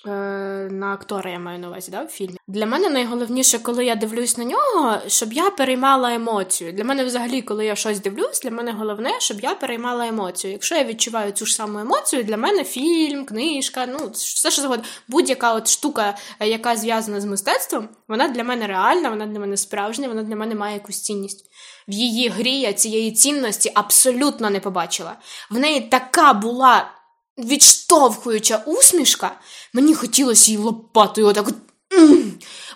на 0.05 0.93
актора, 0.93 1.31
я 1.31 1.39
маю 1.39 1.59
на 1.59 1.67
увазі, 1.67 1.91
да, 1.91 2.03
в 2.03 2.07
фільмі. 2.07 2.37
Для 2.47 2.65
мене 2.65 2.89
найголовніше, 2.89 3.59
коли 3.59 3.85
я 3.85 3.95
дивлюсь 3.95 4.37
на 4.37 4.43
нього, 4.43 4.97
щоб 5.07 5.33
я 5.33 5.49
переймала 5.49 6.13
емоцію. 6.13 6.73
Для 6.73 6.83
мене, 6.83 7.05
взагалі, 7.05 7.41
коли 7.41 7.65
я 7.65 7.75
щось 7.75 7.99
дивлюсь, 7.99 8.41
для 8.41 8.51
мене 8.51 8.71
головне, 8.71 9.11
щоб 9.19 9.39
я 9.39 9.55
переймала 9.55 10.07
емоцію. 10.07 10.51
Якщо 10.51 10.75
я 10.75 10.83
відчуваю 10.83 11.31
цю 11.31 11.45
ж 11.45 11.55
саму 11.55 11.79
емоцію, 11.79 12.23
для 12.23 12.37
мене 12.37 12.63
фільм, 12.63 13.25
книжка, 13.25 13.85
ну 13.85 14.09
все 14.13 14.51
що 14.51 14.61
завгодно, 14.61 14.85
будь-яка 15.07 15.53
от 15.53 15.67
штука, 15.67 16.17
е, 16.39 16.47
яка 16.47 16.75
зв'язана 16.75 17.21
з 17.21 17.25
мистецтвом, 17.25 17.89
вона 18.07 18.27
для 18.27 18.43
мене 18.43 18.67
реальна, 18.67 19.09
вона 19.09 19.25
для 19.25 19.39
мене 19.39 19.57
справжня, 19.57 20.07
вона 20.07 20.23
для 20.23 20.35
мене 20.35 20.55
має 20.55 20.73
якусь 20.73 21.01
цінність. 21.01 21.45
В 21.87 21.93
її 21.93 22.29
грі 22.29 22.59
я 22.59 22.73
цієї 22.73 23.11
цінності 23.11 23.71
абсолютно 23.75 24.49
не 24.49 24.59
побачила. 24.59 25.15
В 25.51 25.59
неї 25.59 25.81
така 25.81 26.33
була 26.33 26.91
відштовхуюча 27.37 28.63
усмішка, 28.65 29.39
мені 29.73 29.93
хотілося 29.93 30.51
її 30.51 30.63
лопатою 30.63 31.27
отак. 31.27 31.47
От. 31.47 31.55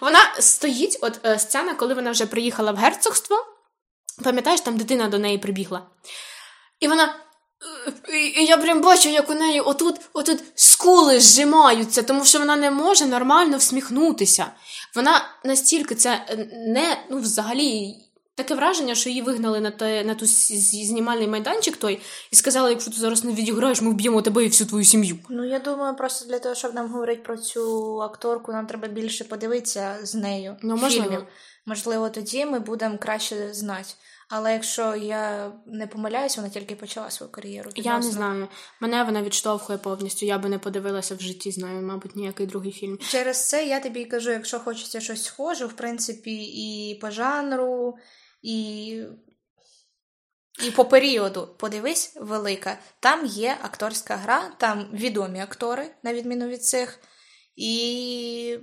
Вона 0.01 0.20
стоїть, 0.39 0.98
от 1.01 1.20
е, 1.25 1.39
сцена, 1.39 1.74
коли 1.74 1.94
вона 1.94 2.12
вже 2.12 2.25
приїхала 2.25 2.72
в 2.72 2.75
герцогство. 2.75 3.38
Пам'ятаєш, 4.24 4.62
там 4.62 4.78
дитина 4.78 5.08
до 5.08 5.20
неї 5.20 5.38
прибігла. 5.38 5.88
І 6.80 6.88
вона. 6.88 7.16
е, 8.10 8.18
і 8.18 8.46
я 8.46 8.58
прям 8.58 8.82
бачу, 8.82 9.10
як 9.10 9.30
у 9.30 9.34
неї 9.34 9.62
отут, 9.62 9.96
отут 10.13 10.39
скули 10.56 11.20
зжимаються, 11.20 12.04
тому 12.04 12.25
що 12.25 12.39
вона 12.39 12.56
не 12.56 12.72
може 12.72 13.06
нормально 13.06 13.58
всміхнутися. 13.58 14.51
Вона 14.96 15.25
настільки 15.44 15.96
це 15.96 16.25
е, 16.30 16.36
не, 16.68 17.04
ну, 17.10 17.20
взагалі, 17.20 17.96
таке 18.39 18.55
враження, 18.55 18.96
що 18.96 19.10
її 19.10 19.22
вигнали 19.22 19.60
на, 19.60 19.72
те, 19.72 20.03
на 20.03 20.15
ту 20.15 20.25
знімальний 20.25 21.27
майданчик 21.27 21.77
той 21.77 22.01
і 22.31 22.36
сказали, 22.36 22.69
якщо 22.69 22.91
ти 22.91 22.98
зараз 22.98 23.24
не 23.24 23.34
відіграєш, 23.34 23.81
ми 23.81 23.91
вб'ємо 23.91 24.22
тебе 24.22 24.46
і 24.46 24.48
всю 24.48 24.67
твою 24.67 24.86
сім'ю. 24.86 25.19
Ну, 25.29 25.46
я 25.50 25.60
думаю, 25.60 25.96
просто 25.96 26.29
для 26.29 26.39
того, 26.39 26.55
щоб 26.55 26.74
нам 26.74 26.91
говорити 26.91 27.22
про 27.25 27.38
цю 27.38 28.01
акторку, 28.01 28.51
нам 28.51 28.67
треба 28.67 28.88
більше 28.88 29.24
подивитися 29.24 29.98
з 30.03 30.15
нею. 30.15 30.58
Ну, 30.62 30.75
можливо. 30.77 31.03
фільмів. 31.03 31.24
Можливо, 31.65 32.10
тоді 32.10 32.46
ми 32.46 32.60
будемо 32.60 32.98
краще 32.98 33.53
знати. 33.53 33.93
Але 34.29 34.53
якщо 34.53 34.96
я 34.96 35.51
не 35.65 35.88
помиляюсь, 35.88 36.38
вона 36.38 36.50
тільки 36.50 36.75
почала 36.75 37.12
свою 37.12 37.31
кар'єру. 37.31 37.72
Я 37.75 38.00
не 38.00 38.12
знаю. 38.12 38.48
Мене 38.79 39.03
вона 39.03 39.22
відштовхує 39.22 39.77
повністю. 39.77 40.25
Я 40.25 40.38
би 40.38 40.50
не 40.50 40.60
подивилася 40.60 41.15
в 41.15 41.22
житті 41.22 41.51
з 41.51 41.58
нею, 41.58 41.81
мабуть, 41.81 42.15
ніякий 42.15 42.46
другий 42.46 42.72
фільм. 42.72 42.98
Через 43.10 43.50
це 43.50 43.65
я 43.65 43.79
тобі 43.79 44.05
кажу, 44.05 44.31
якщо 44.31 44.60
хочеться 44.60 45.00
щось 45.00 45.24
схоже, 45.24 45.65
в 45.65 45.74
принципі, 45.74 46.36
і 46.43 46.96
по 47.01 47.12
жанру, 47.12 47.98
і, 48.41 48.88
і 50.67 50.72
по 50.75 50.86
періоду, 50.86 51.55
подивись, 51.58 52.17
велика. 52.22 52.79
Там 53.00 53.25
є 53.25 53.58
акторська 53.62 54.15
гра, 54.15 54.51
там 54.58 54.86
відомі 54.93 55.39
актори, 55.39 55.91
на 56.03 56.13
відміну 56.13 56.48
від 56.48 56.65
цих, 56.65 57.00
і 57.55 58.58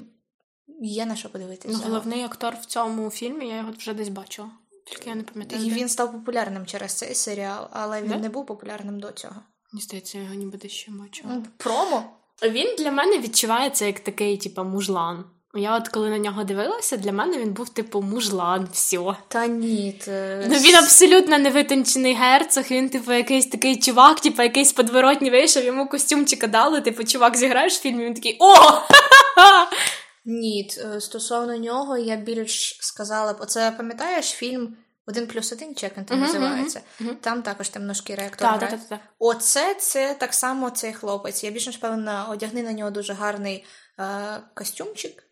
є 0.80 1.06
на 1.06 1.16
що 1.16 1.28
подивитися. 1.28 1.78
Ну, 1.78 1.84
головний 1.84 2.22
актор 2.22 2.54
в 2.62 2.64
цьому 2.64 3.10
фільмі, 3.10 3.48
я 3.48 3.56
його 3.56 3.72
вже 3.72 3.94
десь 3.94 4.08
бачила. 4.08 4.50
Тільки 4.86 5.10
я 5.10 5.16
не 5.16 5.22
пам'ятаю. 5.22 5.62
І 5.66 5.70
де. 5.70 5.74
він 5.76 5.88
став 5.88 6.12
популярним 6.12 6.66
через 6.66 6.92
цей 6.92 7.14
серіал, 7.14 7.68
але 7.72 8.02
він 8.02 8.08
Да? 8.08 8.18
не 8.18 8.28
був 8.28 8.46
популярним 8.46 9.00
до 9.00 9.12
цього. 9.12 9.42
Мені 9.72 9.82
здається, 9.82 10.18
я 10.18 10.24
його 10.24 10.36
ніби 10.36 10.58
десь 10.58 10.72
ще 10.72 10.92
бачила. 10.92 11.42
Промо. 11.56 12.04
Він 12.42 12.76
для 12.78 12.90
мене 12.90 13.18
відчувається 13.18 13.86
як 13.86 14.00
такий, 14.00 14.36
типу, 14.36 14.64
мужлан. 14.64 15.24
Я 15.58 15.76
от 15.76 15.88
коли 15.88 16.10
на 16.10 16.18
нього 16.18 16.44
дивилася, 16.44 16.96
для 16.96 17.12
мене 17.12 17.38
він 17.38 17.52
був 17.52 17.68
типу 17.68 18.02
мужлан, 18.02 18.68
все. 18.72 18.98
Та 19.28 19.46
ні. 19.46 20.00
Те... 20.04 20.46
Ну 20.50 20.58
він 20.58 20.74
абсолютно 20.74 21.38
невитончений 21.38 22.14
герцог, 22.14 22.64
він, 22.70 22.88
типу, 22.88 23.12
якийсь 23.12 23.46
такий 23.46 23.76
чувак, 23.80 24.20
типу, 24.20 24.42
якийсь 24.42 24.72
подворотній 24.72 25.30
вийшов, 25.30 25.64
йому 25.64 25.88
костюмчика 25.88 26.46
дали, 26.46 26.80
типу, 26.80 27.04
чувак 27.04 27.36
зіграєш 27.36 27.74
в 27.74 27.80
фільмі, 27.80 28.04
він 28.04 28.14
такий 28.14 28.36
о! 28.40 28.54
Ні, 30.24 30.70
е, 30.78 31.00
стосовно 31.00 31.56
нього 31.56 31.98
я 31.98 32.16
більш 32.16 32.78
сказала 32.80 33.32
б, 33.32 33.36
оце 33.40 33.70
пам'ятаєш 33.70 34.26
фільм 34.30 34.76
один 35.06 35.26
плюс 35.26 35.52
один, 35.52 35.68
він 35.68 36.04
там 36.04 36.18
Мгм, 36.18 36.26
називається? 36.26 36.80
мгм. 37.00 37.16
Там 37.20 37.42
також 37.42 37.68
темношкірий 37.68 38.26
актор. 38.26 38.58
Так, 38.58 38.70
так, 38.70 38.80
так. 38.88 39.00
Оце 39.18 39.74
це 39.74 40.16
так 40.18 40.34
само 40.34 40.70
цей 40.70 40.92
хлопець. 40.92 41.44
Я 41.44 41.50
більш 41.50 41.66
ніж 41.66 41.76
певна, 41.76 42.24
одягни 42.24 42.62
на 42.62 42.72
нього 42.72 42.90
дуже 42.90 43.12
гарний 43.12 43.64
е, 43.98 44.40
костюмчик, 44.54 45.22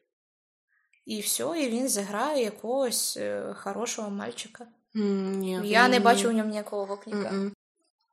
і 1.07 1.21
все, 1.21 1.45
і 1.57 1.69
він 1.69 1.89
зіграє 1.89 2.45
якогось 2.45 3.17
е, 3.17 3.55
хорошого 3.59 4.11
мальчика. 4.11 4.67
Ні, 4.95 5.61
Я 5.65 5.89
не 5.89 6.01
бачу 6.01 6.29
у 6.29 6.33
ньому 6.33 6.51
ніякого 6.51 6.85
гопніка. 6.85 7.33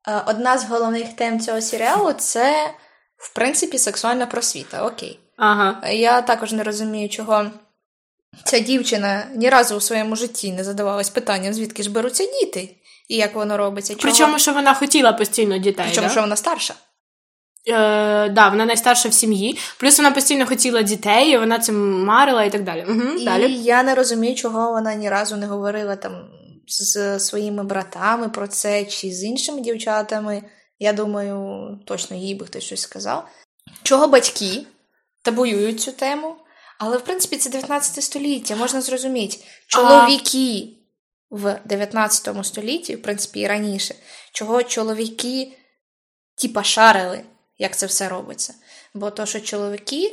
Е, 0.08 0.24
Одна 0.28 0.58
з 0.58 0.66
головних 0.66 1.14
тем 1.14 1.40
цього 1.40 1.62
серіалу 1.62 2.14
це 2.14 2.74
в 3.22 3.34
принципі, 3.34 3.78
сексуальна 3.78 4.26
просвіта, 4.26 4.86
окей. 4.86 5.20
Ага. 5.38 5.90
Я 5.90 6.22
також 6.22 6.52
не 6.52 6.64
розумію, 6.64 7.10
чого 7.10 7.46
ця 8.44 8.60
дівчина 8.60 9.28
ні 9.36 9.50
разу 9.50 9.76
у 9.76 9.82
своєму 9.82 10.16
житті 10.16 10.52
не 10.52 10.64
задавалась 10.64 11.10
питанням, 11.10 11.54
звідки 11.54 11.84
ж 11.84 11.92
беруться 11.92 12.26
діти, 12.26 12.76
і 13.08 13.16
як 13.16 13.36
воно 13.36 13.58
робиться. 13.58 13.96
Чого... 13.96 14.02
Причому, 14.02 14.40
що 14.40 14.54
вона 14.54 14.74
хотіла 14.74 15.14
постійно 15.14 15.58
дітей. 15.58 15.86
Причому, 15.88 16.08
да? 16.08 16.12
що 16.12 16.22
вона 16.22 16.36
старша. 16.36 16.74
Е, 17.68 18.30
да, 18.30 18.50
вона 18.50 18.66
найстарша 18.66 19.10
в 19.10 19.14
сім'ї, 19.14 19.60
плюс 19.80 19.98
вона 19.98 20.12
постійно 20.12 20.46
хотіла 20.48 20.82
дітей, 20.82 21.32
і 21.32 21.38
вона 21.38 21.60
цим 21.60 22.04
марила 22.06 22.44
і 22.44 22.52
так 22.52 22.64
далі. 22.64 22.86
Угу, 22.90 23.20
І 23.20 23.26
далі. 23.26 23.54
я 23.54 23.84
не 23.84 23.96
розумію, 23.96 24.36
чого 24.36 24.72
вона 24.72 24.96
ні 24.96 25.10
разу 25.10 25.38
не 25.38 25.46
говорила 25.48 25.96
там 25.96 26.30
з 26.68 27.20
своїми 27.20 27.64
братами 27.64 28.30
про 28.30 28.48
це 28.48 28.86
чи 28.86 29.12
з 29.12 29.24
іншими 29.24 29.62
дівчатами. 29.62 30.44
Я 30.80 30.94
думаю, 30.94 31.68
точно 31.86 32.18
їй 32.18 32.36
би 32.36 32.46
хтось 32.46 32.64
щось 32.64 32.82
сказав. 32.82 33.28
Чого 33.84 34.08
батьки 34.08 34.66
табуюють 35.22 35.82
цю 35.82 35.92
тему? 35.92 36.36
Але, 36.80 36.98
в 36.98 37.02
принципі, 37.02 37.38
це 37.38 37.50
19 37.50 38.04
століття, 38.04 38.56
можна 38.56 38.82
зрозуміти. 38.82 39.38
Чоловіки 39.68 40.68
в 41.30 41.60
19 41.66 42.46
столітті, 42.46 42.96
в 42.96 43.02
принципі, 43.02 43.40
і 43.40 43.48
раніше, 43.48 43.96
чого 44.34 44.64
чоловіки 44.64 45.58
типа 46.36 46.64
шарили, 46.64 47.22
як 47.62 47.78
це 47.78 47.86
все 47.86 48.10
робиться. 48.10 48.54
Бо 48.94 49.10
то, 49.10 49.26
що 49.26 49.40
чоловіки 49.40 50.12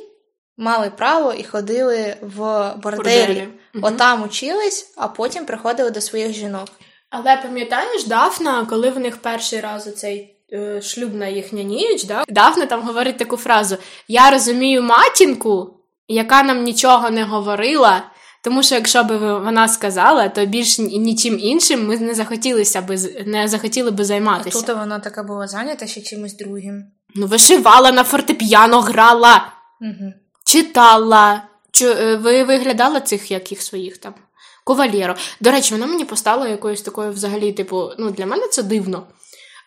мали 0.56 0.90
право 0.90 1.32
і 1.32 1.44
ходили 1.44 2.16
в 2.20 2.36
борделі, 2.82 3.02
Борделі. 3.26 3.48
Отам 3.82 4.22
учились, 4.22 4.92
а 4.96 5.08
потім 5.08 5.44
приходили 5.44 5.90
до 5.90 6.00
своїх 6.00 6.32
жінок. 6.32 6.68
Але 7.10 7.36
пам'ятаєш, 7.36 8.04
Дафна, 8.04 8.66
коли 8.70 8.90
в 8.90 8.98
них 8.98 9.16
перший 9.16 9.60
раз 9.60 9.86
оцей 9.86 10.36
е, 10.52 10.82
шлюбна 10.82 11.26
їхня 11.26 11.62
ніч, 11.62 12.04
да? 12.04 12.24
Дафна 12.28 12.66
там 12.66 12.82
говорить 12.82 13.18
таку 13.18 13.36
фразу: 13.36 13.76
Я 14.08 14.30
розумію 14.30 14.82
матінку, 14.82 15.80
яка 16.08 16.42
нам 16.42 16.62
нічого 16.62 17.10
не 17.10 17.24
говорила. 17.24 18.02
Тому 18.42 18.62
що 18.62 18.74
якщо 18.74 19.04
б 19.04 19.18
вона 19.38 19.68
сказала, 19.68 20.28
то 20.28 20.46
більш 20.46 20.78
нічим 20.78 21.38
іншим 21.38 21.86
ми 21.86 21.98
не 21.98 22.14
захотілися 22.14 22.82
би 22.82 22.96
не 23.26 23.48
захотіли 23.48 23.90
би 23.90 24.02
А 24.02 24.06
займатися. 24.06 24.66
тут 24.66 24.76
вона 24.76 24.98
така 24.98 25.22
була 25.22 25.46
зайнята 25.46 25.86
ще 25.86 26.00
чимось 26.00 26.36
другим. 26.36 26.84
Ну, 27.14 27.26
вишивала 27.26 27.92
на 27.92 28.04
фортепіано, 28.04 28.80
грала, 28.80 29.52
Угу. 29.80 30.12
читала. 30.44 31.42
Чу, 31.72 31.86
е, 31.86 32.16
ви 32.16 32.44
виглядали 32.44 33.00
цих 33.00 33.30
яких 33.30 33.62
своїх 33.62 33.98
там? 33.98 34.14
Ковалєро. 34.64 35.14
До 35.40 35.50
речі, 35.50 35.74
вона 35.74 35.86
мені 35.86 36.04
постала 36.04 36.48
якоюсь 36.48 36.82
такою 36.82 37.12
взагалі, 37.12 37.52
типу, 37.52 37.90
ну, 37.98 38.10
для 38.10 38.26
мене 38.26 38.48
це 38.48 38.62
дивно. 38.62 39.06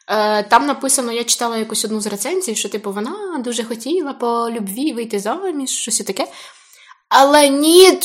Е, 0.07 0.43
там 0.43 0.65
написано, 0.65 1.11
я 1.11 1.23
читала 1.23 1.57
якусь 1.57 1.85
одну 1.85 2.01
з 2.01 2.07
рецензій, 2.07 2.55
що, 2.55 2.69
типу, 2.69 2.91
вона 2.91 3.41
дуже 3.45 3.63
хотіла 3.63 4.13
по 4.13 4.49
любві 4.51 4.93
вийти 4.93 5.19
заміж, 5.19 5.69
щось 5.69 5.99
таке. 5.99 6.27
Але 7.09 7.49
ні. 7.49 7.99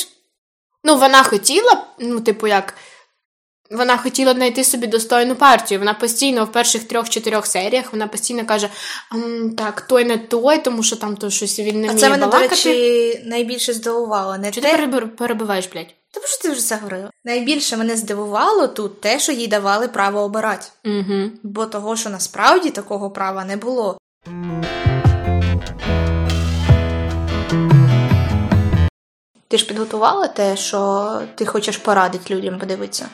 Ну, 0.85 0.97
вона 0.97 1.23
хотіла, 1.23 1.87
ну, 1.99 2.21
типу, 2.21 2.47
як. 2.47 2.75
Вона 3.71 3.97
хотіла 3.97 4.33
знайти 4.33 4.65
собі 4.65 4.87
достойну 4.87 5.35
партію. 5.35 5.81
Вона 5.81 5.95
постійно 5.95 6.45
в 6.45 6.53
перших 6.53 6.85
трьох-чотирьох 6.85 7.47
серіях 7.47 7.93
вона 7.93 8.07
постійно 8.07 8.47
каже: 8.47 8.69
так, 9.59 9.81
той 9.81 10.05
не 10.05 10.19
той, 10.19 10.59
тому 10.59 10.83
що 10.83 10.97
там 10.97 11.17
то 11.17 11.31
щось 11.31 11.59
він 11.59 11.81
не 11.81 11.91
А 11.91 11.95
це 11.95 12.11
мене, 12.11 12.25
до 12.25 12.31
балакати. 12.31 12.55
речі, 12.55 13.23
найбільше 13.25 13.73
здивувало. 13.73 14.39
Не 14.39 14.51
Чи 14.51 14.61
те, 14.61 14.77
ти 14.77 15.01
перебиваєш, 15.01 15.69
блядь? 15.73 15.95
Тому 16.15 16.27
що 16.27 16.43
ти 16.43 16.51
вже 16.51 16.61
це 16.61 16.77
говорила. 16.77 17.11
Найбільше 17.25 17.77
мене 17.77 17.97
здивувало 17.97 18.69
тут 18.69 19.01
те, 19.01 19.19
що 19.19 19.33
їй 19.33 19.47
давали 19.47 19.89
право 19.89 20.21
обирати. 20.21 20.67
Угу. 20.85 21.31
Бо 21.43 21.67
того, 21.67 21.97
що 21.97 22.11
насправді 22.11 22.71
такого 22.71 23.11
права 23.11 23.45
не 23.45 23.57
було. 23.57 23.99
Ти 29.49 29.59
ж 29.59 29.67
підготувала 29.67 30.29
те, 30.29 30.57
що 30.57 31.23
ти 31.35 31.47
хочеш 31.47 31.77
порадити 31.77 32.35
людям 32.35 32.59
подивитися? 32.59 33.09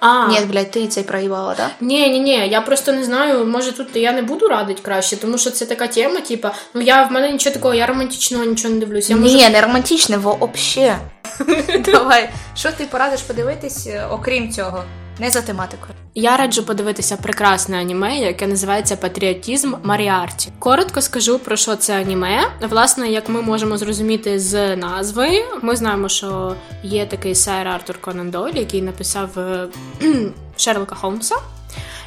А, 0.00 0.28
Ні, 0.28 0.40
блядь, 0.40 0.70
ти 0.70 0.86
це 0.86 1.02
проїбала, 1.02 1.54
да? 1.54 1.70
ні, 1.80 2.08
ні, 2.08 2.20
ні, 2.20 2.48
я 2.48 2.60
просто 2.60 2.92
не 2.92 3.04
знаю, 3.04 3.46
може 3.46 3.72
тут 3.72 3.96
я 3.96 4.12
не 4.12 4.22
буду 4.22 4.48
радити 4.48 4.82
краще, 4.82 5.16
тому 5.16 5.38
що 5.38 5.50
це 5.50 5.66
така 5.66 5.86
тема, 5.86 6.20
типа, 6.20 6.54
ну 6.74 6.80
я 6.80 7.02
в 7.02 7.12
мене 7.12 7.32
нічого 7.32 7.54
такого, 7.54 7.74
я 7.74 7.86
романтичного 7.86 8.44
нічого 8.44 8.74
не 8.74 8.80
дивлюсь. 8.80 9.10
Я 9.10 9.16
можу... 9.16 9.36
Ні, 9.36 9.48
не 9.48 9.60
романтичне, 9.60 10.16
вообще. 10.16 10.98
Давай, 11.84 12.30
що 12.56 12.72
ти 12.72 12.84
порадиш 12.84 13.20
подивитись, 13.20 13.86
е, 13.86 14.06
окрім 14.10 14.52
цього? 14.52 14.84
Не 15.18 15.30
за 15.30 15.42
тематикою. 15.42 15.94
Я 16.16 16.36
раджу 16.36 16.62
подивитися 16.62 17.16
прекрасне 17.16 17.80
аніме, 17.80 18.18
яке 18.18 18.46
називається 18.46 18.96
Патріотізм 18.96 19.74
Маріарті. 19.82 20.52
Коротко 20.58 21.00
скажу 21.00 21.38
про 21.38 21.56
що 21.56 21.76
це 21.76 22.00
аніме. 22.00 22.50
Власне, 22.70 23.08
як 23.08 23.28
ми 23.28 23.42
можемо 23.42 23.78
зрозуміти 23.78 24.40
з 24.40 24.76
назви, 24.76 25.44
ми 25.62 25.76
знаємо, 25.76 26.08
що 26.08 26.54
є 26.82 27.06
такий 27.06 27.34
сер 27.34 27.68
Артур 27.68 28.00
Конан 28.00 28.30
Дойль, 28.30 28.54
який 28.54 28.82
написав 28.82 29.38
е, 29.38 29.68
Шерлока 30.56 30.94
Холмса, 30.94 31.36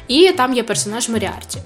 і 0.08 0.32
там 0.32 0.54
є 0.54 0.62
персонаж 0.62 1.08
Моріарті. 1.08 1.58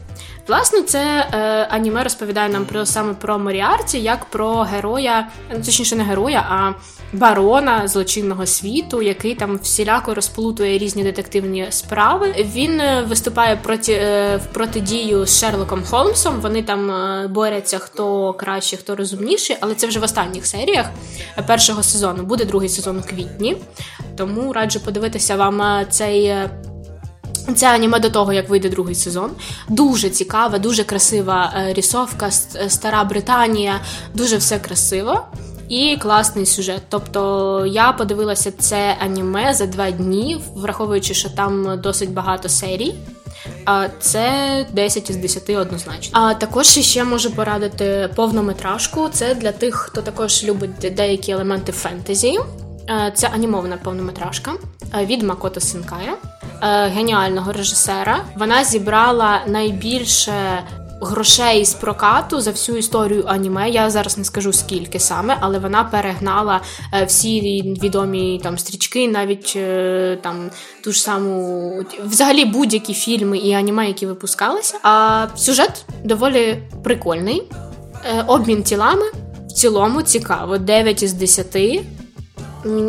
Власне, 0.49 0.83
це 0.83 1.01
е, 1.01 1.39
аніме 1.71 2.03
розповідає 2.03 2.49
нам 2.49 2.65
про 2.65 2.87
саме 2.87 3.15
про 3.15 3.39
Моріарті, 3.39 4.01
як 4.01 4.25
про 4.25 4.61
героя, 4.61 5.29
ну, 5.53 5.65
точніше, 5.65 5.97
не 5.97 6.05
героя, 6.05 6.47
а 6.51 6.73
барона 7.13 7.89
злочинного 7.89 8.47
світу, 8.47 9.03
який 9.03 9.35
там 9.35 9.59
всіляко 9.63 10.15
розплутує 10.15 10.79
різні 10.79 11.03
детективні 11.03 11.67
справи. 11.71 12.35
Він 12.55 12.81
е, 12.81 13.05
виступає 13.09 13.57
проти 13.57 13.93
е, 13.93 14.37
в 14.37 14.47
протидію 14.47 15.27
з 15.27 15.41
Шерлоком 15.41 15.83
Холмсом. 15.85 16.41
Вони 16.41 16.63
там 16.63 16.91
е, 16.91 17.29
борються, 17.29 17.79
хто 17.79 18.33
краще, 18.33 18.77
хто 18.77 18.97
розумніший, 18.97 19.57
але 19.61 19.75
це 19.75 19.87
вже 19.87 20.01
в 20.01 20.03
останніх 20.03 20.47
серіях 20.47 20.91
першого 21.47 21.83
сезону. 21.83 22.23
Буде 22.23 22.45
другий 22.45 22.69
сезон 22.69 22.99
у 22.99 23.03
квітні. 23.03 23.57
Тому 24.17 24.53
раджу 24.53 24.81
подивитися 24.85 25.37
вам 25.37 25.63
е, 25.63 25.87
цей. 25.91 26.35
Це 27.55 27.75
аніме 27.75 28.01
до 28.01 28.11
того, 28.11 28.33
як 28.33 28.49
вийде 28.49 28.69
другий 28.69 28.95
сезон. 28.95 29.31
Дуже 29.69 30.11
цікава, 30.11 30.59
дуже 30.59 30.85
красива 30.85 31.53
е, 31.57 31.75
рисовка, 31.75 32.31
е, 32.57 32.71
стара 32.71 33.05
Британія, 33.05 33.81
дуже 34.15 34.37
все 34.37 34.59
красиво 34.59 35.21
і 35.69 35.97
класний 35.97 36.47
сюжет. 36.47 36.83
Тобто 36.89 37.65
я 37.67 37.93
подивилася 37.93 38.53
це 38.59 38.97
аніме 39.01 39.55
за 39.55 39.67
два 39.67 39.91
дні, 39.91 40.41
враховуючи, 40.55 41.15
що 41.15 41.31
там 41.31 41.81
досить 41.83 42.13
багато 42.13 42.49
серій. 42.49 42.95
А 43.65 43.89
це 44.01 44.67
10 44.73 45.11
із 45.11 45.17
10 45.17 45.51
однозначно. 45.51 46.19
А 46.19 46.35
також 46.35 46.67
ще 46.67 47.05
можу 47.05 47.31
порадити 47.31 48.09
повнометражку. 48.17 49.09
Це 49.09 49.35
для 49.35 49.53
тих, 49.53 49.75
хто 49.75 50.03
також 50.03 50.45
любить 50.45 50.95
деякі 50.97 51.33
елементи 51.33 51.73
фентезі. 51.73 52.39
Е, 52.91 53.13
Це 53.15 53.29
анімована 53.35 53.77
повнометражка 53.77 54.53
від 55.01 55.23
Макото 55.23 55.61
Синкая, 55.61 56.17
геніального 56.69 57.53
режисера. 57.53 58.25
Вона 58.37 58.65
зібрала 58.65 59.41
найбільше 59.47 60.33
грошей 61.05 61.65
з 61.65 61.75
прокату 61.75 62.41
за 62.41 62.51
всю 62.51 62.79
історію 62.79 63.25
аніме. 63.27 63.71
Я 63.71 63.91
зараз 63.91 64.19
не 64.19 64.25
скажу 64.25 64.53
скільки 64.53 65.01
саме, 65.01 65.37
але 65.41 65.59
вона 65.59 65.85
перегнала 65.85 66.61
е, 66.95 67.05
всі 67.05 67.63
відомі 67.83 68.41
там 68.43 68.59
стрічки, 68.59 69.09
навіть 69.09 69.53
е, 69.57 70.19
там 70.23 70.51
ту 70.85 70.93
ж 70.93 71.03
саму 71.03 71.73
взагалі 72.05 72.45
будь-які 72.45 72.95
фільми 72.95 73.39
і 73.39 73.53
аніме, 73.53 73.87
які 73.89 74.07
випускалися. 74.07 74.79
А 74.83 75.27
сюжет 75.37 75.85
доволі 76.05 76.59
прикольний. 76.85 77.43
Е, 78.05 78.25
Обмін 78.27 78.63
тілами 78.63 79.07
в 79.49 79.53
цілому 79.53 80.03
цікаво. 80.03 80.59
9 80.59 81.03
із 81.03 81.13
10. 81.13 81.57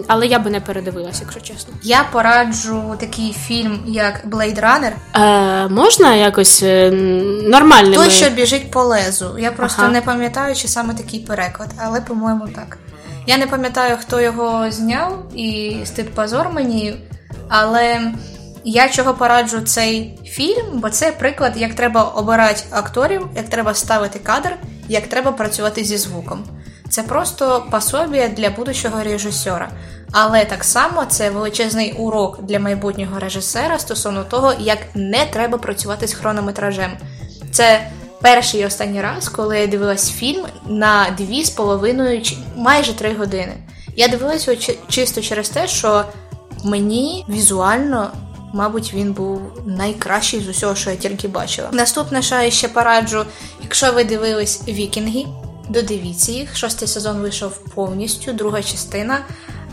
Але 0.07 0.27
я 0.27 0.39
би 0.39 0.49
не 0.49 0.59
передивилася, 0.59 1.21
якщо 1.21 1.39
чесно. 1.41 1.73
Я 1.83 2.05
пораджу 2.11 2.95
такий 2.99 3.33
фільм, 3.33 3.83
як 3.87 4.25
Blade 4.27 4.59
Runner. 4.61 4.91
Е, 5.15 5.67
можна 5.67 6.15
якось 6.15 6.63
е, 6.63 6.91
нормальними... 7.43 7.95
Той, 7.95 8.09
що 8.09 8.29
біжить 8.29 8.71
по 8.71 8.83
лезу. 8.83 9.35
Я 9.39 9.51
просто 9.51 9.81
Ага. 9.81 9.91
не 9.91 10.01
пам'ятаю, 10.01 10.55
чи 10.55 10.67
саме 10.67 10.93
такий 10.93 11.19
переклад, 11.19 11.69
але, 11.77 12.01
по-моєму, 12.01 12.47
так. 12.47 12.77
Я 13.27 13.37
не 13.37 13.47
пам'ятаю, 13.47 13.97
хто 14.01 14.21
його 14.21 14.71
зняв, 14.71 15.23
і 15.35 15.77
стид 15.85 16.09
позор 16.09 16.49
мені, 16.53 16.95
але 17.49 18.01
я 18.63 18.89
чого 18.89 19.13
пораджу 19.13 19.61
цей 19.61 20.19
фільм, 20.25 20.65
бо 20.73 20.89
це 20.89 21.11
приклад, 21.11 21.53
як 21.55 21.73
треба 21.73 22.03
обирати 22.03 22.63
акторів, 22.71 23.27
як 23.35 23.49
треба 23.49 23.73
ставити 23.73 24.19
кадр, 24.19 24.55
як 24.89 25.07
треба 25.07 25.31
працювати 25.31 25.83
зі 25.83 25.97
звуком. 25.97 26.43
Це 26.93 27.03
просто 27.03 27.65
пособія 27.71 28.27
для 28.27 28.49
будущого 28.49 29.03
режисера. 29.03 29.71
Але 30.11 30.45
так 30.45 30.63
само 30.63 31.05
це 31.05 31.29
величезний 31.29 31.91
урок 31.91 32.41
для 32.41 32.59
майбутнього 32.59 33.19
режисера 33.19 33.79
стосовно 33.79 34.23
того, 34.23 34.53
як 34.59 34.77
не 34.93 35.25
треба 35.25 35.57
працювати 35.57 36.07
з 36.07 36.13
хронометражем. 36.13 36.91
Це 37.51 37.87
перший 38.21 38.61
і 38.61 38.65
останній 38.65 39.01
раз, 39.01 39.29
коли 39.29 39.59
я 39.59 39.67
дивилась 39.67 40.11
фільм 40.11 40.45
на 40.65 41.07
дві 41.17 41.43
з 41.43 41.49
половиною 41.49 42.21
чи 42.21 42.35
майже 42.55 42.93
три 42.93 43.13
години. 43.13 43.53
Я 43.95 44.07
дивилась 44.07 44.47
його 44.47 44.59
чисто 44.89 45.21
через 45.21 45.49
те, 45.49 45.67
що 45.67 46.05
мені 46.63 47.25
візуально 47.29 48.11
мабуть, 48.53 48.93
він 48.93 49.13
був 49.13 49.41
найкращий 49.65 50.39
з 50.39 50.47
усього, 50.47 50.75
що 50.75 50.89
я 50.89 50.95
тільки 50.95 51.27
бачила. 51.27 51.69
Наступне, 51.71 52.21
що 52.21 52.35
я 52.35 52.51
ще 52.51 52.67
пораджу, 52.67 53.25
якщо 53.63 53.91
ви 53.91 54.03
дивились 54.03 54.67
Вікінги, 54.67 55.25
додивіться 55.69 56.31
їх. 56.31 56.57
Шостий 56.57 56.87
сезон 56.87 57.17
вийшов 57.17 57.57
повністю, 57.75 58.33
друга 58.33 58.63
частина. 58.63 59.19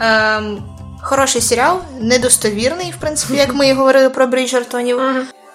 Ем, 0.00 0.62
Хороший 1.02 1.40
серіал, 1.40 1.78
недостовірний, 2.00 2.90
в 2.90 3.00
принципі, 3.00 3.34
як 3.34 3.54
ми 3.54 3.68
і 3.68 3.72
говорили 3.72 4.10
про 4.10 4.26
Бріджертонів. 4.26 5.00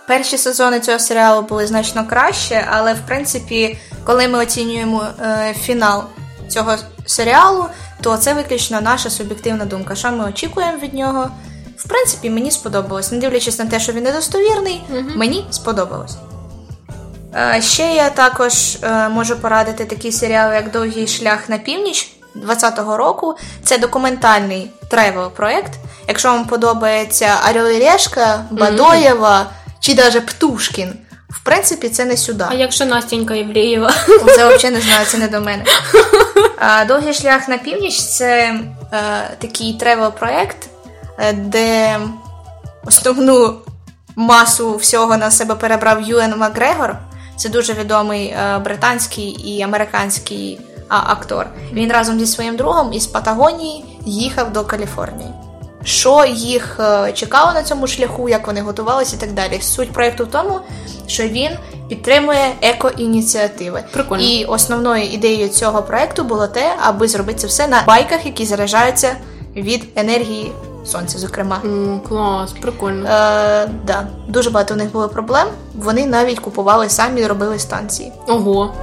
Перші 0.08 0.38
сезони 0.38 0.80
цього 0.80 1.00
серіалу 1.00 1.42
були 1.42 1.68
значно 1.68 2.08
краще, 2.08 2.68
але 2.72 2.94
в 2.94 3.00
принципі, 3.08 3.78
коли 4.04 4.28
ми 4.28 4.40
оцінюємо 4.40 5.08
е, 5.22 5.56
фінал 5.62 6.04
цього 6.48 6.76
серіалу, 7.06 7.66
то 8.02 8.18
це 8.18 8.34
виключно 8.34 8.82
наша 8.82 9.10
суб'єктивна 9.10 9.66
думка. 9.66 9.96
Що 9.96 10.12
ми 10.12 10.26
очікуємо 10.26 10.78
від 10.78 10.94
нього? 10.94 11.30
В 11.78 11.88
принципі, 11.88 12.30
мені 12.30 12.52
сподобалось. 12.52 13.12
Не 13.12 13.18
дивлячись 13.18 13.60
на 13.60 13.66
те, 13.66 13.80
що 13.80 13.92
він 13.94 14.04
недостовірний, 14.04 14.84
мені 15.16 15.46
сподобалось. 15.52 16.18
Е, 17.36 17.62
ще 17.62 17.84
я 17.84 18.10
також 18.10 18.54
е, 18.76 19.10
можу 19.10 19.36
порадити 19.36 19.86
такий 19.86 20.12
серіал, 20.12 20.54
як 20.54 20.72
Довгий 20.72 21.08
шлях 21.08 21.50
на 21.50 21.58
північ 21.58 22.12
2020 22.36 22.98
року. 22.98 23.36
Це 23.64 23.78
документальний 23.78 24.72
travel 24.90 25.32
проєкт. 25.32 25.72
Якщо 26.08 26.30
вам 26.30 26.46
подобається 26.46 27.30
Орел 27.50 27.70
і 27.70 27.80
Решка, 27.80 28.46
Бадоєва 28.52 29.46
чи 29.80 29.96
навіть 29.96 30.26
Птушкін, 30.26 30.94
в 31.30 31.44
принципі, 31.44 31.90
це 31.90 32.06
не 32.06 32.18
сюди. 32.18 32.46
А 32.50 32.54
якщо 32.54 32.86
Настенька 32.86 33.34
Івлєєва? 33.34 33.94
Це 34.08 34.56
взагалі 34.56 34.76
не 34.76 34.82
знаю, 34.82 35.06
це 35.06 35.18
не 35.18 35.28
до 35.28 35.42
мене. 35.42 35.64
Довгий 36.88 37.14
шлях 37.14 37.48
на 37.48 37.58
північ 37.58 38.02
це 38.02 38.60
е, 38.94 39.30
такий 39.40 39.74
travel 39.74 40.12
проєкт, 40.12 40.58
е, 41.20 41.34
де 41.34 42.00
основну 42.86 43.56
масу 44.16 44.76
всього 44.76 45.18
на 45.18 45.32
себе 45.32 45.56
перебрав 45.56 46.02
Юен 46.02 46.38
Макгрегор. 46.38 46.96
Це 47.38 47.50
дуже 47.50 47.74
відомий 47.74 48.28
е, 48.28 48.60
британський 48.60 49.30
і 49.30 49.62
американський 49.62 50.60
актор. 50.88 51.48
Він 51.74 51.92
разом 51.92 52.20
зі 52.20 52.26
своїм 52.26 52.56
другом 52.56 52.94
із 52.94 53.08
Патагонії 53.08 53.86
їхав 54.06 54.54
до 54.54 54.64
Каліфорнії. 54.64 55.30
Що 55.84 56.26
їх 56.26 56.80
е, 56.80 57.12
чекало 57.12 57.54
на 57.54 57.64
цьому 57.64 57.88
шляху, 57.88 58.30
як 58.30 58.48
вони 58.48 58.62
готувалися 58.62 59.16
і 59.16 59.20
так 59.20 59.34
далі. 59.34 59.62
Суть 59.62 59.92
проєкту 59.92 60.24
в 60.24 60.28
тому, 60.28 60.60
що 61.08 61.24
він 61.24 61.52
підтримує 61.90 62.56
еко-ініціативи. 62.62 63.84
Прикольно. 63.92 64.24
І 64.24 64.46
основною 64.46 65.04
ідеєю 65.04 65.50
цього 65.50 65.84
проєкту 65.84 66.24
було 66.24 66.48
те, 66.48 66.76
аби 66.82 67.08
зробити 67.08 67.40
це 67.40 67.48
все 67.48 67.68
на 67.68 67.84
байках, 67.88 68.26
які 68.26 68.46
заряджаються 68.46 69.16
від 69.56 69.84
енергії 69.96 70.52
сонця, 70.86 71.18
зокрема. 71.20 71.62
Mm, 71.66 72.00
клас, 72.08 72.52
прикольно. 72.52 73.10
Е, 73.10 73.70
да, 73.88 74.08
дуже 74.28 74.50
багато 74.50 74.74
в 74.74 74.78
них 74.78 74.92
було 74.92 75.10
проблем. 75.10 75.48
Вони 75.76 76.06
навіть 76.06 76.40
купували 76.40 76.90
самі, 76.90 77.28
робили 77.28 77.60
станції. 77.60 78.12
Ого. 78.28 78.74